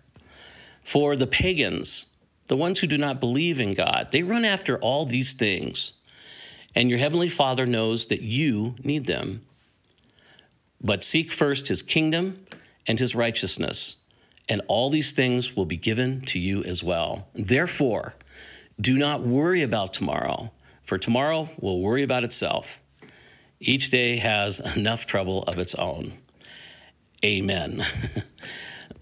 For 0.84 1.16
the 1.16 1.28
pagans, 1.28 2.08
the 2.48 2.58
ones 2.58 2.80
who 2.80 2.88
do 2.88 2.98
not 2.98 3.20
believe 3.20 3.60
in 3.60 3.74
God, 3.74 4.10
they 4.12 4.24
run 4.24 4.44
after 4.44 4.78
all 4.80 5.06
these 5.06 5.34
things. 5.34 5.94
And 6.76 6.90
your 6.90 7.00
heavenly 7.00 7.30
Father 7.30 7.66
knows 7.66 8.08
that 8.08 8.22
you 8.22 8.76
need 8.84 9.06
them. 9.06 9.46
But 10.82 11.04
seek 11.04 11.32
first 11.32 11.68
his 11.68 11.82
kingdom 11.82 12.46
and 12.88 13.00
his 13.00 13.16
righteousness 13.16 13.98
and 14.50 14.62
all 14.68 14.90
these 14.90 15.14
things 15.14 15.56
will 15.56 15.66
be 15.66 15.78
given 15.78 16.22
to 16.22 16.40
you 16.40 16.64
as 16.64 16.84
well. 16.84 17.28
Therefore, 17.34 18.14
do 18.80 18.98
not 18.98 19.22
worry 19.22 19.64
about 19.64 19.94
tomorrow, 19.94 20.52
for 20.84 20.98
tomorrow 20.98 21.50
will 21.60 21.82
worry 21.82 22.04
about 22.04 22.24
itself. 22.24 22.68
Each 23.60 23.90
day 23.90 24.18
has 24.18 24.60
enough 24.76 25.06
trouble 25.06 25.44
of 25.44 25.60
its 25.60 25.76
own. 25.76 26.14
Amen. 27.24 27.86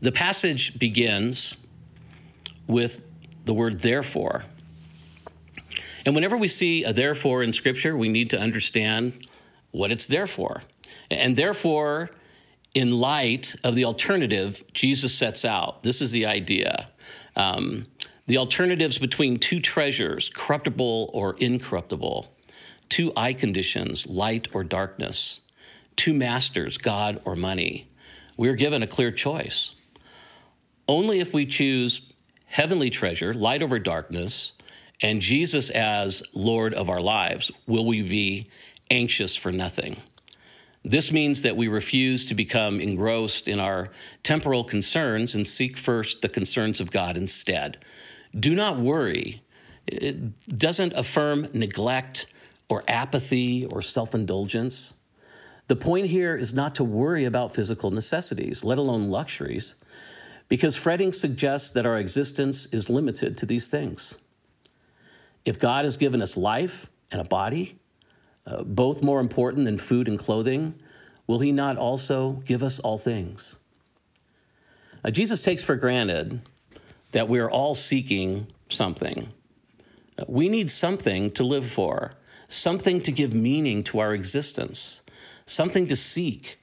the 0.00 0.12
passage 0.12 0.78
begins 0.78 1.56
with 2.66 3.00
the 3.46 3.54
word 3.54 3.80
therefore. 3.80 4.44
And 6.06 6.14
whenever 6.14 6.36
we 6.36 6.48
see 6.48 6.84
a 6.84 6.92
therefore 6.92 7.42
in 7.42 7.52
Scripture, 7.52 7.96
we 7.96 8.08
need 8.08 8.30
to 8.30 8.40
understand 8.40 9.26
what 9.72 9.92
it's 9.92 10.06
there 10.06 10.28
for. 10.28 10.62
And 11.10 11.36
therefore, 11.36 12.10
in 12.74 12.92
light 12.92 13.56
of 13.64 13.74
the 13.74 13.84
alternative 13.84 14.62
Jesus 14.72 15.12
sets 15.14 15.44
out. 15.44 15.82
This 15.82 16.00
is 16.00 16.12
the 16.12 16.26
idea. 16.26 16.90
Um, 17.34 17.86
the 18.26 18.38
alternatives 18.38 18.98
between 18.98 19.38
two 19.38 19.60
treasures, 19.60 20.30
corruptible 20.34 21.10
or 21.12 21.36
incorruptible, 21.38 22.32
two 22.88 23.12
eye 23.16 23.32
conditions, 23.32 24.06
light 24.06 24.48
or 24.52 24.62
darkness, 24.62 25.40
two 25.96 26.14
masters, 26.14 26.76
God 26.78 27.20
or 27.24 27.34
money. 27.34 27.88
We're 28.36 28.54
given 28.54 28.82
a 28.82 28.86
clear 28.86 29.10
choice. 29.10 29.74
Only 30.86 31.20
if 31.20 31.32
we 31.32 31.46
choose 31.46 32.02
heavenly 32.46 32.90
treasure, 32.90 33.34
light 33.34 33.62
over 33.62 33.78
darkness, 33.78 34.52
and 35.02 35.20
Jesus 35.20 35.70
as 35.70 36.22
Lord 36.32 36.74
of 36.74 36.88
our 36.88 37.00
lives, 37.00 37.50
will 37.66 37.84
we 37.84 38.02
be 38.02 38.48
anxious 38.90 39.36
for 39.36 39.52
nothing. 39.52 39.96
This 40.84 41.10
means 41.10 41.42
that 41.42 41.56
we 41.56 41.66
refuse 41.66 42.28
to 42.28 42.34
become 42.34 42.80
engrossed 42.80 43.48
in 43.48 43.58
our 43.58 43.90
temporal 44.22 44.62
concerns 44.62 45.34
and 45.34 45.46
seek 45.46 45.76
first 45.76 46.22
the 46.22 46.28
concerns 46.28 46.80
of 46.80 46.92
God 46.92 47.16
instead. 47.16 47.78
Do 48.38 48.54
not 48.54 48.78
worry. 48.78 49.42
It 49.86 50.56
doesn't 50.58 50.92
affirm 50.92 51.48
neglect 51.52 52.26
or 52.68 52.84
apathy 52.86 53.66
or 53.66 53.82
self 53.82 54.14
indulgence. 54.14 54.94
The 55.66 55.76
point 55.76 56.06
here 56.06 56.36
is 56.36 56.54
not 56.54 56.76
to 56.76 56.84
worry 56.84 57.24
about 57.24 57.54
physical 57.54 57.90
necessities, 57.90 58.62
let 58.62 58.78
alone 58.78 59.08
luxuries, 59.08 59.74
because 60.48 60.76
fretting 60.76 61.12
suggests 61.12 61.72
that 61.72 61.86
our 61.86 61.98
existence 61.98 62.66
is 62.66 62.88
limited 62.88 63.36
to 63.38 63.46
these 63.46 63.66
things. 63.66 64.16
If 65.46 65.60
God 65.60 65.84
has 65.84 65.96
given 65.96 66.20
us 66.20 66.36
life 66.36 66.90
and 67.12 67.20
a 67.20 67.24
body, 67.24 67.78
uh, 68.46 68.64
both 68.64 69.02
more 69.02 69.20
important 69.20 69.64
than 69.64 69.78
food 69.78 70.08
and 70.08 70.18
clothing, 70.18 70.74
will 71.28 71.38
he 71.38 71.52
not 71.52 71.78
also 71.78 72.32
give 72.44 72.64
us 72.64 72.80
all 72.80 72.98
things? 72.98 73.60
Uh, 75.04 75.10
Jesus 75.10 75.42
takes 75.42 75.64
for 75.64 75.76
granted 75.76 76.40
that 77.12 77.28
we're 77.28 77.48
all 77.48 77.76
seeking 77.76 78.48
something. 78.68 79.28
We 80.26 80.48
need 80.48 80.68
something 80.68 81.30
to 81.32 81.44
live 81.44 81.66
for, 81.70 82.14
something 82.48 83.00
to 83.02 83.12
give 83.12 83.32
meaning 83.32 83.84
to 83.84 84.00
our 84.00 84.12
existence, 84.12 85.02
something 85.46 85.86
to 85.86 85.94
seek, 85.94 86.58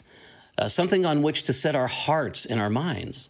uh, 0.58 0.68
something 0.68 1.06
on 1.06 1.22
which 1.22 1.44
to 1.44 1.54
set 1.54 1.74
our 1.74 1.88
hearts 1.88 2.46
and 2.46 2.60
our 2.60 2.70
minds. 2.70 3.30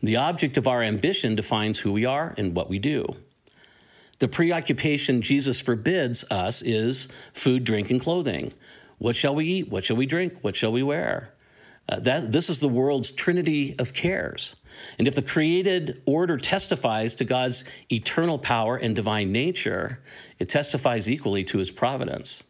The 0.00 0.16
object 0.16 0.56
of 0.56 0.66
our 0.66 0.82
ambition 0.82 1.34
defines 1.34 1.80
who 1.80 1.92
we 1.92 2.06
are 2.06 2.34
and 2.38 2.56
what 2.56 2.70
we 2.70 2.78
do. 2.78 3.04
The 4.18 4.28
preoccupation 4.28 5.22
Jesus 5.22 5.60
forbids 5.60 6.24
us 6.30 6.62
is 6.62 7.08
food, 7.32 7.64
drink, 7.64 7.90
and 7.90 8.00
clothing. 8.00 8.52
What 8.98 9.14
shall 9.14 9.34
we 9.34 9.46
eat? 9.46 9.70
What 9.70 9.84
shall 9.84 9.96
we 9.96 10.06
drink? 10.06 10.38
What 10.42 10.56
shall 10.56 10.72
we 10.72 10.82
wear? 10.82 11.34
Uh, 11.88 12.00
that, 12.00 12.32
this 12.32 12.50
is 12.50 12.60
the 12.60 12.68
world's 12.68 13.10
trinity 13.12 13.74
of 13.78 13.94
cares. 13.94 14.56
And 14.98 15.08
if 15.08 15.14
the 15.14 15.22
created 15.22 16.02
order 16.04 16.36
testifies 16.36 17.14
to 17.16 17.24
God's 17.24 17.64
eternal 17.90 18.38
power 18.38 18.76
and 18.76 18.94
divine 18.94 19.32
nature, 19.32 20.00
it 20.38 20.48
testifies 20.48 21.08
equally 21.08 21.44
to 21.44 21.58
his 21.58 21.70
providence. 21.70 22.44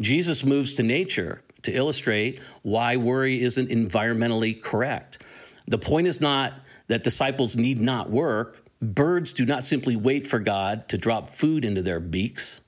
Jesus 0.00 0.44
moves 0.44 0.72
to 0.74 0.82
nature 0.82 1.42
to 1.62 1.72
illustrate 1.72 2.40
why 2.62 2.96
worry 2.96 3.42
isn't 3.42 3.68
environmentally 3.68 4.60
correct. 4.60 5.18
The 5.66 5.78
point 5.78 6.06
is 6.06 6.20
not 6.20 6.54
that 6.88 7.04
disciples 7.04 7.56
need 7.56 7.80
not 7.80 8.10
work, 8.10 8.61
birds 8.82 9.32
do 9.32 9.46
not 9.46 9.64
simply 9.64 9.94
wait 9.94 10.26
for 10.26 10.40
God 10.40 10.88
to 10.88 10.98
drop 10.98 11.30
food 11.30 11.64
into 11.64 11.82
their 11.82 12.00
beaks, 12.00 12.60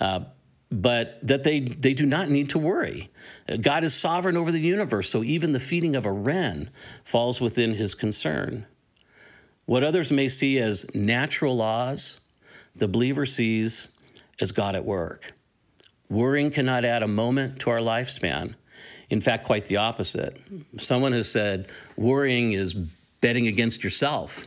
uh, 0.00 0.20
but 0.70 1.18
that 1.26 1.44
they, 1.44 1.60
they 1.60 1.92
do 1.92 2.06
not 2.06 2.30
need 2.30 2.48
to 2.50 2.58
worry. 2.58 3.10
God 3.60 3.84
is 3.84 3.92
sovereign 3.94 4.36
over 4.36 4.52
the 4.52 4.60
universe, 4.60 5.10
so 5.10 5.22
even 5.22 5.52
the 5.52 5.60
feeding 5.60 5.96
of 5.96 6.06
a 6.06 6.12
wren 6.12 6.70
falls 7.02 7.40
within 7.40 7.74
his 7.74 7.94
concern. 7.94 8.66
What 9.66 9.82
others 9.82 10.10
may 10.10 10.28
see 10.28 10.58
as 10.58 10.86
natural 10.94 11.56
laws, 11.56 12.20
the 12.76 12.88
believer 12.88 13.26
sees 13.26 13.88
as 14.40 14.52
God 14.52 14.74
at 14.76 14.84
work. 14.84 15.32
Worrying 16.08 16.50
cannot 16.50 16.84
add 16.84 17.02
a 17.02 17.08
moment 17.08 17.60
to 17.60 17.70
our 17.70 17.78
lifespan. 17.78 18.54
In 19.10 19.20
fact, 19.20 19.46
quite 19.46 19.66
the 19.66 19.78
opposite. 19.78 20.36
Someone 20.78 21.12
has 21.12 21.30
said 21.30 21.70
worrying 21.96 22.52
is 22.52 22.74
betting 22.74 23.46
against 23.46 23.82
yourself. 23.82 24.46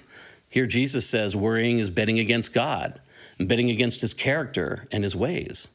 Here, 0.57 0.65
Jesus 0.65 1.07
says 1.07 1.35
worrying 1.35 1.77
is 1.77 1.91
betting 1.91 2.17
against 2.17 2.51
God, 2.51 2.99
betting 3.39 3.69
against 3.69 4.01
his 4.01 4.15
character 4.15 4.87
and 4.91 5.03
his 5.03 5.15
ways. 5.15 5.67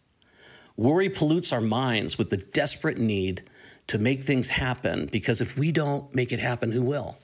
Worry 0.77 1.09
pollutes 1.09 1.53
our 1.53 1.61
minds 1.61 2.19
with 2.19 2.31
the 2.31 2.37
desperate 2.37 2.99
need 2.99 3.49
to 3.87 3.97
make 3.97 4.23
things 4.23 4.51
happen 4.51 5.07
because 5.07 5.41
if 5.41 5.57
we 5.57 5.71
don't 5.71 6.13
make 6.17 6.33
it 6.33 6.41
happen, 6.41 6.73
who 6.73 6.83
will? 6.83 7.17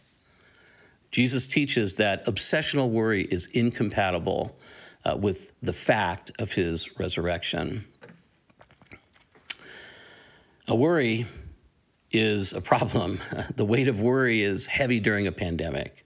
Jesus 1.11 1.49
teaches 1.49 1.97
that 1.97 2.25
obsessional 2.27 2.91
worry 2.91 3.25
is 3.25 3.47
incompatible 3.47 4.57
uh, 5.05 5.17
with 5.17 5.61
the 5.61 5.73
fact 5.73 6.31
of 6.39 6.53
his 6.53 6.97
resurrection. 6.97 7.87
A 10.69 10.77
worry 10.77 11.27
is 12.13 12.53
a 12.53 12.61
problem. 12.61 13.19
The 13.57 13.65
weight 13.65 13.89
of 13.89 14.01
worry 14.01 14.43
is 14.43 14.67
heavy 14.67 15.01
during 15.01 15.27
a 15.27 15.33
pandemic. 15.33 16.05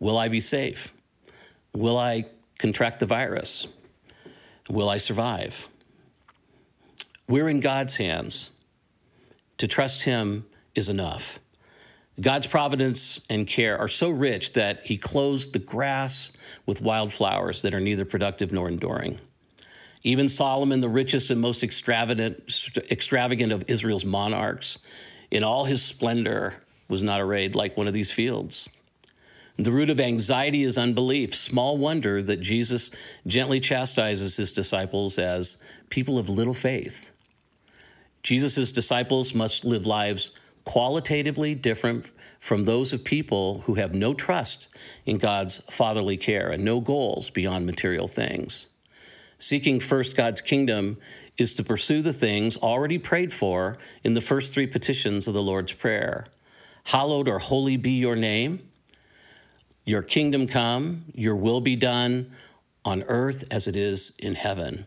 Will 0.00 0.16
I 0.16 0.28
be 0.28 0.40
safe? 0.40 0.92
Will 1.72 1.98
I 1.98 2.26
contract 2.58 3.00
the 3.00 3.06
virus? 3.06 3.68
Will 4.68 4.88
I 4.88 4.96
survive? 4.96 5.68
We're 7.28 7.48
in 7.48 7.60
God's 7.60 7.96
hands. 7.96 8.50
To 9.58 9.66
trust 9.66 10.02
Him 10.02 10.46
is 10.74 10.88
enough. 10.88 11.40
God's 12.20 12.46
providence 12.46 13.20
and 13.30 13.46
care 13.46 13.78
are 13.78 13.88
so 13.88 14.10
rich 14.10 14.54
that 14.54 14.84
He 14.84 14.96
clothes 14.96 15.48
the 15.48 15.58
grass 15.58 16.32
with 16.66 16.80
wildflowers 16.80 17.62
that 17.62 17.74
are 17.74 17.80
neither 17.80 18.04
productive 18.04 18.52
nor 18.52 18.68
enduring. 18.68 19.18
Even 20.02 20.28
Solomon, 20.28 20.80
the 20.80 20.88
richest 20.88 21.30
and 21.30 21.40
most 21.40 21.62
extravagant, 21.62 22.42
extravagant 22.90 23.52
of 23.52 23.64
Israel's 23.66 24.04
monarchs, 24.04 24.78
in 25.30 25.44
all 25.44 25.64
his 25.64 25.82
splendor, 25.82 26.62
was 26.88 27.02
not 27.02 27.20
arrayed 27.20 27.54
like 27.54 27.76
one 27.76 27.86
of 27.86 27.92
these 27.92 28.12
fields. 28.12 28.68
The 29.60 29.72
root 29.72 29.90
of 29.90 29.98
anxiety 29.98 30.62
is 30.62 30.78
unbelief. 30.78 31.34
Small 31.34 31.78
wonder 31.78 32.22
that 32.22 32.40
Jesus 32.40 32.92
gently 33.26 33.58
chastises 33.58 34.36
his 34.36 34.52
disciples 34.52 35.18
as 35.18 35.56
people 35.90 36.16
of 36.16 36.28
little 36.28 36.54
faith. 36.54 37.10
Jesus' 38.22 38.70
disciples 38.70 39.34
must 39.34 39.64
live 39.64 39.84
lives 39.84 40.30
qualitatively 40.64 41.56
different 41.56 42.12
from 42.38 42.64
those 42.66 42.92
of 42.92 43.02
people 43.02 43.60
who 43.60 43.74
have 43.74 43.94
no 43.94 44.14
trust 44.14 44.68
in 45.04 45.18
God's 45.18 45.58
fatherly 45.70 46.16
care 46.16 46.50
and 46.50 46.64
no 46.64 46.78
goals 46.80 47.28
beyond 47.30 47.66
material 47.66 48.06
things. 48.06 48.68
Seeking 49.38 49.80
first 49.80 50.14
God's 50.14 50.40
kingdom 50.40 50.98
is 51.36 51.52
to 51.54 51.64
pursue 51.64 52.00
the 52.00 52.12
things 52.12 52.56
already 52.58 52.98
prayed 52.98 53.32
for 53.32 53.76
in 54.04 54.14
the 54.14 54.20
first 54.20 54.52
three 54.52 54.66
petitions 54.68 55.26
of 55.26 55.34
the 55.34 55.42
Lord's 55.42 55.72
Prayer 55.72 56.26
Hallowed 56.84 57.28
or 57.28 57.38
holy 57.38 57.76
be 57.76 57.90
your 57.90 58.16
name, 58.16 58.67
your 59.88 60.02
kingdom 60.02 60.46
come, 60.46 61.02
your 61.14 61.34
will 61.34 61.62
be 61.62 61.74
done 61.74 62.30
on 62.84 63.02
earth 63.04 63.44
as 63.50 63.66
it 63.66 63.74
is 63.74 64.12
in 64.18 64.34
heaven. 64.34 64.84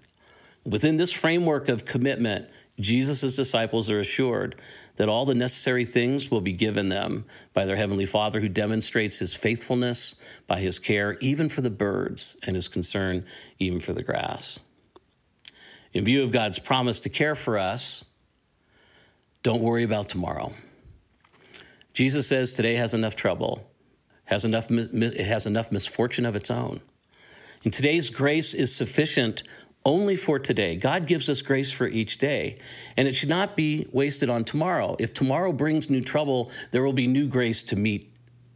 Within 0.63 0.97
this 0.97 1.11
framework 1.11 1.69
of 1.69 1.85
commitment, 1.85 2.47
Jesus' 2.79 3.35
disciples 3.35 3.89
are 3.89 3.99
assured 3.99 4.61
that 4.97 5.09
all 5.09 5.25
the 5.25 5.33
necessary 5.33 5.85
things 5.85 6.29
will 6.29 6.39
be 6.39 6.53
given 6.53 6.89
them 6.89 7.25
by 7.51 7.65
their 7.65 7.77
Heavenly 7.77 8.05
Father, 8.05 8.41
who 8.41 8.47
demonstrates 8.47 9.17
his 9.17 9.33
faithfulness 9.35 10.17
by 10.45 10.59
his 10.59 10.77
care, 10.77 11.17
even 11.17 11.49
for 11.49 11.61
the 11.61 11.71
birds, 11.71 12.37
and 12.43 12.55
his 12.55 12.67
concern, 12.67 13.25
even 13.57 13.79
for 13.79 13.93
the 13.93 14.03
grass. 14.03 14.59
In 15.93 16.05
view 16.05 16.23
of 16.23 16.31
God's 16.31 16.59
promise 16.59 16.99
to 16.99 17.09
care 17.09 17.33
for 17.33 17.57
us, 17.57 18.05
don't 19.41 19.63
worry 19.63 19.81
about 19.81 20.09
tomorrow. 20.09 20.53
Jesus 21.95 22.27
says 22.27 22.53
today 22.53 22.75
has 22.75 22.93
enough 22.93 23.15
trouble, 23.15 23.70
has 24.31 24.45
enough, 24.45 24.71
it 24.71 25.27
has 25.27 25.45
enough 25.45 25.71
misfortune 25.71 26.25
of 26.25 26.37
its 26.37 26.49
own. 26.49 26.79
And 27.63 27.71
today's 27.71 28.09
grace 28.09 28.53
is 28.53 28.73
sufficient 28.73 29.43
only 29.83 30.15
for 30.15 30.39
today. 30.39 30.77
God 30.77 31.05
gives 31.05 31.27
us 31.27 31.41
grace 31.41 31.71
for 31.71 31.85
each 31.85 32.17
day, 32.17 32.57
and 32.95 33.07
it 33.09 33.15
should 33.15 33.29
not 33.29 33.57
be 33.57 33.87
wasted 33.91 34.29
on 34.29 34.45
tomorrow. 34.45 34.95
If 34.99 35.13
tomorrow 35.13 35.51
brings 35.51 35.89
new 35.89 36.01
trouble, 36.01 36.49
there 36.71 36.81
will 36.81 36.93
be 36.93 37.07
new 37.07 37.27
grace 37.27 37.61
to 37.63 37.75
meet 37.75 38.07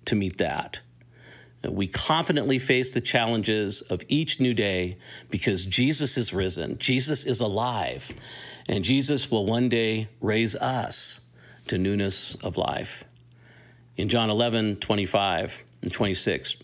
to 0.06 0.16
meet 0.16 0.38
that. 0.38 0.80
We 1.68 1.88
confidently 1.88 2.60
face 2.60 2.94
the 2.94 3.02
challenges 3.02 3.82
of 3.82 4.04
each 4.08 4.40
new 4.40 4.54
day 4.54 4.98
because 5.32 5.66
Jesus 5.66 6.16
is 6.16 6.32
risen. 6.32 6.78
Jesus 6.78 7.26
is 7.26 7.42
alive, 7.42 8.14
and 8.70 8.84
Jesus 8.84 9.32
will 9.32 9.48
one 9.48 9.68
day 9.68 10.10
raise 10.22 10.56
us 10.56 11.22
to 11.68 11.80
newness 11.80 12.36
of 12.36 12.56
life. 12.56 13.04
In 13.98 14.10
John 14.10 14.30
11, 14.30 14.78
25 14.78 15.64
and 15.82 15.94
26, 15.94 16.58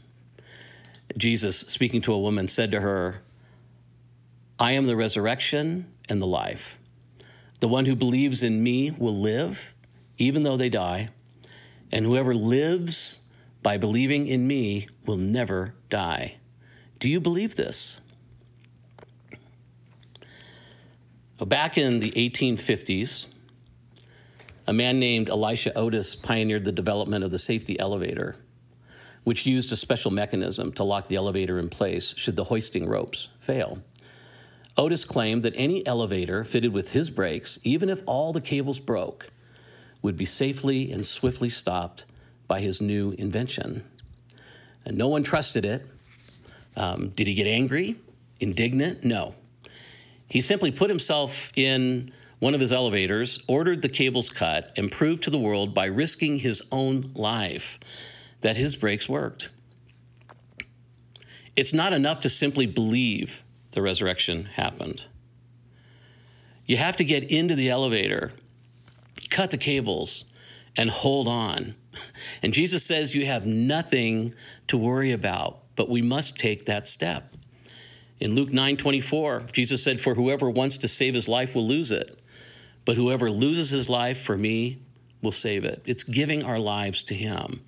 Jesus, 1.18 1.60
speaking 1.60 2.02
to 2.02 2.14
a 2.14 2.20
woman, 2.20 2.48
said 2.48 2.72
to 2.72 2.82
her, 2.82 3.22
I 4.60 4.74
am 4.74 4.86
the 4.86 4.98
resurrection 4.98 5.92
and 6.10 6.22
the 6.22 6.28
life. 6.28 6.78
The 7.62 7.70
one 7.70 7.86
who 7.86 7.96
believes 7.96 8.44
in 8.44 8.62
me 8.62 8.92
will 8.92 9.16
live, 9.16 9.74
even 10.18 10.44
though 10.44 10.58
they 10.58 10.70
die, 10.70 11.10
and 11.92 12.06
whoever 12.06 12.34
lives 12.34 13.22
by 13.64 13.78
believing 13.78 14.28
in 14.28 14.46
me 14.46 14.88
will 15.06 15.18
never 15.18 15.74
die. 15.90 16.36
Do 17.00 17.10
you 17.10 17.20
believe 17.20 17.56
this? 17.56 18.02
Back 21.40 21.78
in 21.78 22.02
the 22.02 22.12
1850s, 22.12 23.28
a 24.72 24.74
man 24.74 25.02
named 25.02 25.28
Elisha 25.28 25.78
Otis 25.78 26.16
pioneered 26.16 26.64
the 26.64 26.72
development 26.72 27.26
of 27.26 27.32
the 27.32 27.38
safety 27.38 27.78
elevator, 27.78 28.38
which 29.26 29.46
used 29.46 29.70
a 29.74 29.76
special 29.76 30.12
mechanism 30.12 30.72
to 30.72 30.82
lock 30.82 31.10
the 31.10 31.18
elevator 31.18 31.60
in 31.60 31.68
place 31.68 32.16
should 32.18 32.38
the 32.38 32.46
hoisting 32.46 32.88
ropes 32.88 33.28
fail. 33.38 33.84
Otis 34.78 35.04
claimed 35.04 35.44
that 35.44 35.52
any 35.58 35.86
elevator 35.86 36.46
fitted 36.46 36.72
with 36.72 36.94
his 36.94 37.12
brakes, 37.12 37.60
even 37.66 37.90
if 37.90 38.02
all 38.06 38.32
the 38.32 38.40
cables 38.40 38.80
broke, 38.80 39.28
would 40.02 40.16
be 40.16 40.24
safely 40.24 40.90
and 40.90 41.06
swiftly 41.06 41.50
stopped 41.50 42.06
by 42.48 42.62
his 42.62 42.82
new 42.82 43.14
invention. 43.18 43.84
And 44.86 44.98
no 44.98 45.10
one 45.10 45.24
trusted 45.24 45.66
it. 45.66 45.86
Um, 46.78 47.10
did 47.10 47.28
he 47.28 47.34
get 47.34 47.46
angry, 47.46 47.98
indignant? 48.40 49.04
No. 49.04 49.36
He 50.30 50.40
simply 50.40 50.72
put 50.72 50.90
himself 50.90 51.52
in 51.58 52.14
one 52.42 52.56
of 52.56 52.60
his 52.60 52.74
elevators, 52.74 53.40
ordered 53.48 53.84
the 53.84 53.88
cables 53.88 54.32
cut, 54.32 54.72
and 54.76 54.92
proved 54.92 55.22
to 55.22 55.30
the 55.30 55.38
world 55.38 55.76
by 55.76 55.86
risking 55.86 56.40
his 56.40 56.60
own 56.72 57.12
life 57.14 57.80
that 58.42 58.58
his 58.58 58.76
brakes 58.76 59.08
worked. 59.08 59.50
It's 61.56 61.72
not 61.72 61.94
enough 61.94 62.20
to 62.22 62.30
simply 62.30 62.66
believe 62.66 63.44
the 63.74 63.84
resurrection 63.84 64.46
happened. 64.56 65.04
You 66.66 66.78
have 66.78 66.96
to 66.96 67.04
get 67.04 67.24
into 67.26 67.54
the 67.54 67.70
elevator, 67.70 68.32
cut 69.30 69.52
the 69.52 69.58
cables, 69.58 70.26
and 70.76 70.90
hold 70.90 71.28
on. 71.28 71.76
And 72.42 72.56
Jesus 72.56 72.84
says 72.84 73.14
you 73.14 73.28
have 73.28 73.46
nothing 73.46 74.34
to 74.68 74.80
worry 74.80 75.12
about, 75.12 75.60
but 75.76 75.90
we 75.90 76.02
must 76.02 76.40
take 76.40 76.66
that 76.66 76.88
step. 76.88 77.36
In 78.20 78.34
Luke 78.34 78.52
9 78.52 78.78
24, 78.78 79.42
Jesus 79.52 79.84
said, 79.84 80.02
For 80.02 80.16
whoever 80.16 80.50
wants 80.50 80.78
to 80.80 80.88
save 80.88 81.14
his 81.14 81.28
life 81.28 81.54
will 81.54 81.68
lose 81.68 81.92
it, 81.92 82.18
but 82.86 82.96
whoever 82.96 83.30
loses 83.30 83.70
his 83.70 83.90
life 83.90 84.22
for 84.22 84.38
me 84.38 84.80
will 85.22 85.32
save 85.32 85.66
it. 85.66 85.82
It's 85.86 86.04
giving 86.04 86.44
our 86.44 86.60
lives 86.60 87.04
to 87.04 87.16
him. 87.16 87.62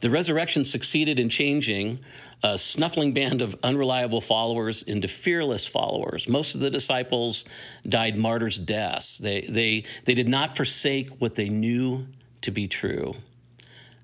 The 0.00 0.10
resurrection 0.10 0.64
succeeded 0.64 1.18
in 1.18 1.28
changing 1.28 2.00
a 2.42 2.58
snuffling 2.58 3.14
band 3.14 3.40
of 3.40 3.56
unreliable 3.62 4.20
followers 4.20 4.82
into 4.82 5.08
fearless 5.08 5.66
followers. 5.66 6.28
Most 6.28 6.54
of 6.54 6.60
the 6.60 6.70
disciples 6.70 7.46
died 7.88 8.16
martyrs' 8.16 8.58
deaths. 8.58 9.18
They, 9.18 9.42
they, 9.42 9.84
they 10.04 10.14
did 10.14 10.28
not 10.28 10.56
forsake 10.56 11.08
what 11.18 11.34
they 11.34 11.48
knew 11.48 12.06
to 12.42 12.50
be 12.50 12.68
true. 12.68 13.14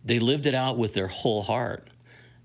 They 0.04 0.18
lived 0.18 0.46
it 0.46 0.54
out 0.54 0.78
with 0.78 0.94
their 0.94 1.08
whole 1.08 1.42
heart. 1.42 1.86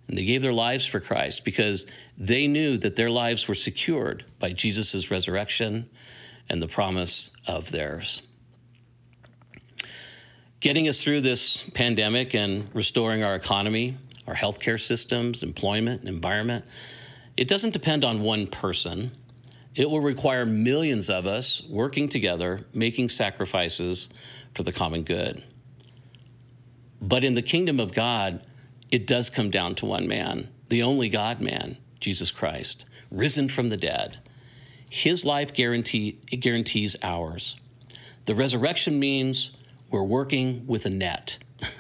And 0.08 0.18
they 0.18 0.26
gave 0.26 0.42
their 0.42 0.54
lives 0.54 0.86
for 0.86 1.00
Christ 1.00 1.44
because 1.44 1.86
they 2.18 2.48
knew 2.48 2.78
that 2.78 2.96
their 2.96 3.10
lives 3.10 3.48
were 3.48 3.56
secured 3.56 4.26
by 4.40 4.54
Jesus' 4.54 5.12
resurrection 5.12 5.90
and 6.50 6.62
the 6.62 6.68
promise 6.68 7.32
of 7.48 7.72
theirs. 7.72 8.22
Getting 10.60 10.88
us 10.88 11.02
through 11.02 11.22
this 11.22 11.64
pandemic 11.74 12.34
and 12.34 12.70
restoring 12.74 13.24
our 13.24 13.36
economy 13.36 13.98
our 14.28 14.36
healthcare 14.36 14.80
systems, 14.80 15.42
employment, 15.42 16.02
and 16.02 16.10
environment. 16.10 16.66
It 17.38 17.48
doesn't 17.48 17.74
depend 17.74 18.04
on 18.04 18.22
one 18.22 18.48
person. 18.48 19.12
It 19.76 19.90
will 19.90 20.02
require 20.02 20.46
millions 20.46 21.10
of 21.10 21.26
us 21.26 21.62
working 21.70 22.10
together, 22.10 22.66
making 22.74 23.10
sacrifices 23.10 24.10
for 24.54 24.64
the 24.64 24.74
common 24.74 25.04
good. 25.04 25.44
But 27.02 27.24
in 27.24 27.36
the 27.36 27.42
kingdom 27.42 27.80
of 27.80 27.94
God, 27.94 28.44
it 28.92 29.08
does 29.08 29.30
come 29.30 29.50
down 29.50 29.76
to 29.76 29.86
one 29.86 30.08
man, 30.08 30.50
the 30.70 30.84
only 30.84 31.10
God 31.10 31.40
man, 31.40 31.78
Jesus 32.00 32.32
Christ, 32.32 32.86
risen 33.12 33.48
from 33.48 33.70
the 33.70 33.78
dead. 33.78 34.20
His 34.90 35.26
life 35.26 35.54
guarantee, 35.54 36.20
guarantees 36.40 36.96
ours. 37.02 37.56
The 38.26 38.36
resurrection 38.36 39.00
means 39.00 39.52
we're 39.90 40.04
working 40.04 40.66
with 40.68 40.86
a 40.86 40.90
net. 40.90 41.38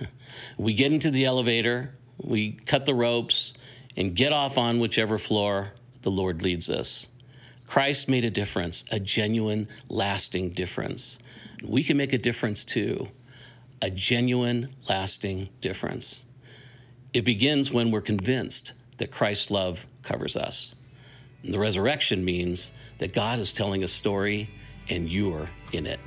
we 0.57 0.73
get 0.73 0.91
into 0.91 1.11
the 1.11 1.25
elevator, 1.25 1.95
we 2.17 2.53
cut 2.65 2.85
the 2.85 2.95
ropes, 2.95 3.53
and 3.95 4.15
get 4.15 4.33
off 4.33 4.57
on 4.57 4.79
whichever 4.79 5.17
floor 5.17 5.73
the 6.03 6.11
Lord 6.11 6.41
leads 6.41 6.69
us. 6.69 7.07
Christ 7.65 8.07
made 8.07 8.23
a 8.23 8.29
difference, 8.29 8.85
a 8.91 8.99
genuine, 8.99 9.67
lasting 9.89 10.51
difference. 10.51 11.19
We 11.63 11.83
can 11.83 11.97
make 11.97 12.13
a 12.13 12.17
difference 12.17 12.63
too, 12.63 13.09
a 13.81 13.89
genuine, 13.89 14.73
lasting 14.87 15.49
difference. 15.59 16.23
It 17.13 17.25
begins 17.25 17.71
when 17.71 17.91
we're 17.91 18.01
convinced 18.01 18.73
that 18.97 19.11
Christ's 19.11 19.51
love 19.51 19.85
covers 20.03 20.35
us. 20.37 20.73
The 21.43 21.59
resurrection 21.59 22.23
means 22.23 22.71
that 22.99 23.13
God 23.13 23.39
is 23.39 23.53
telling 23.53 23.83
a 23.83 23.88
story 23.88 24.49
and 24.89 25.10
you're 25.10 25.49
in 25.71 25.86
it. 25.86 25.99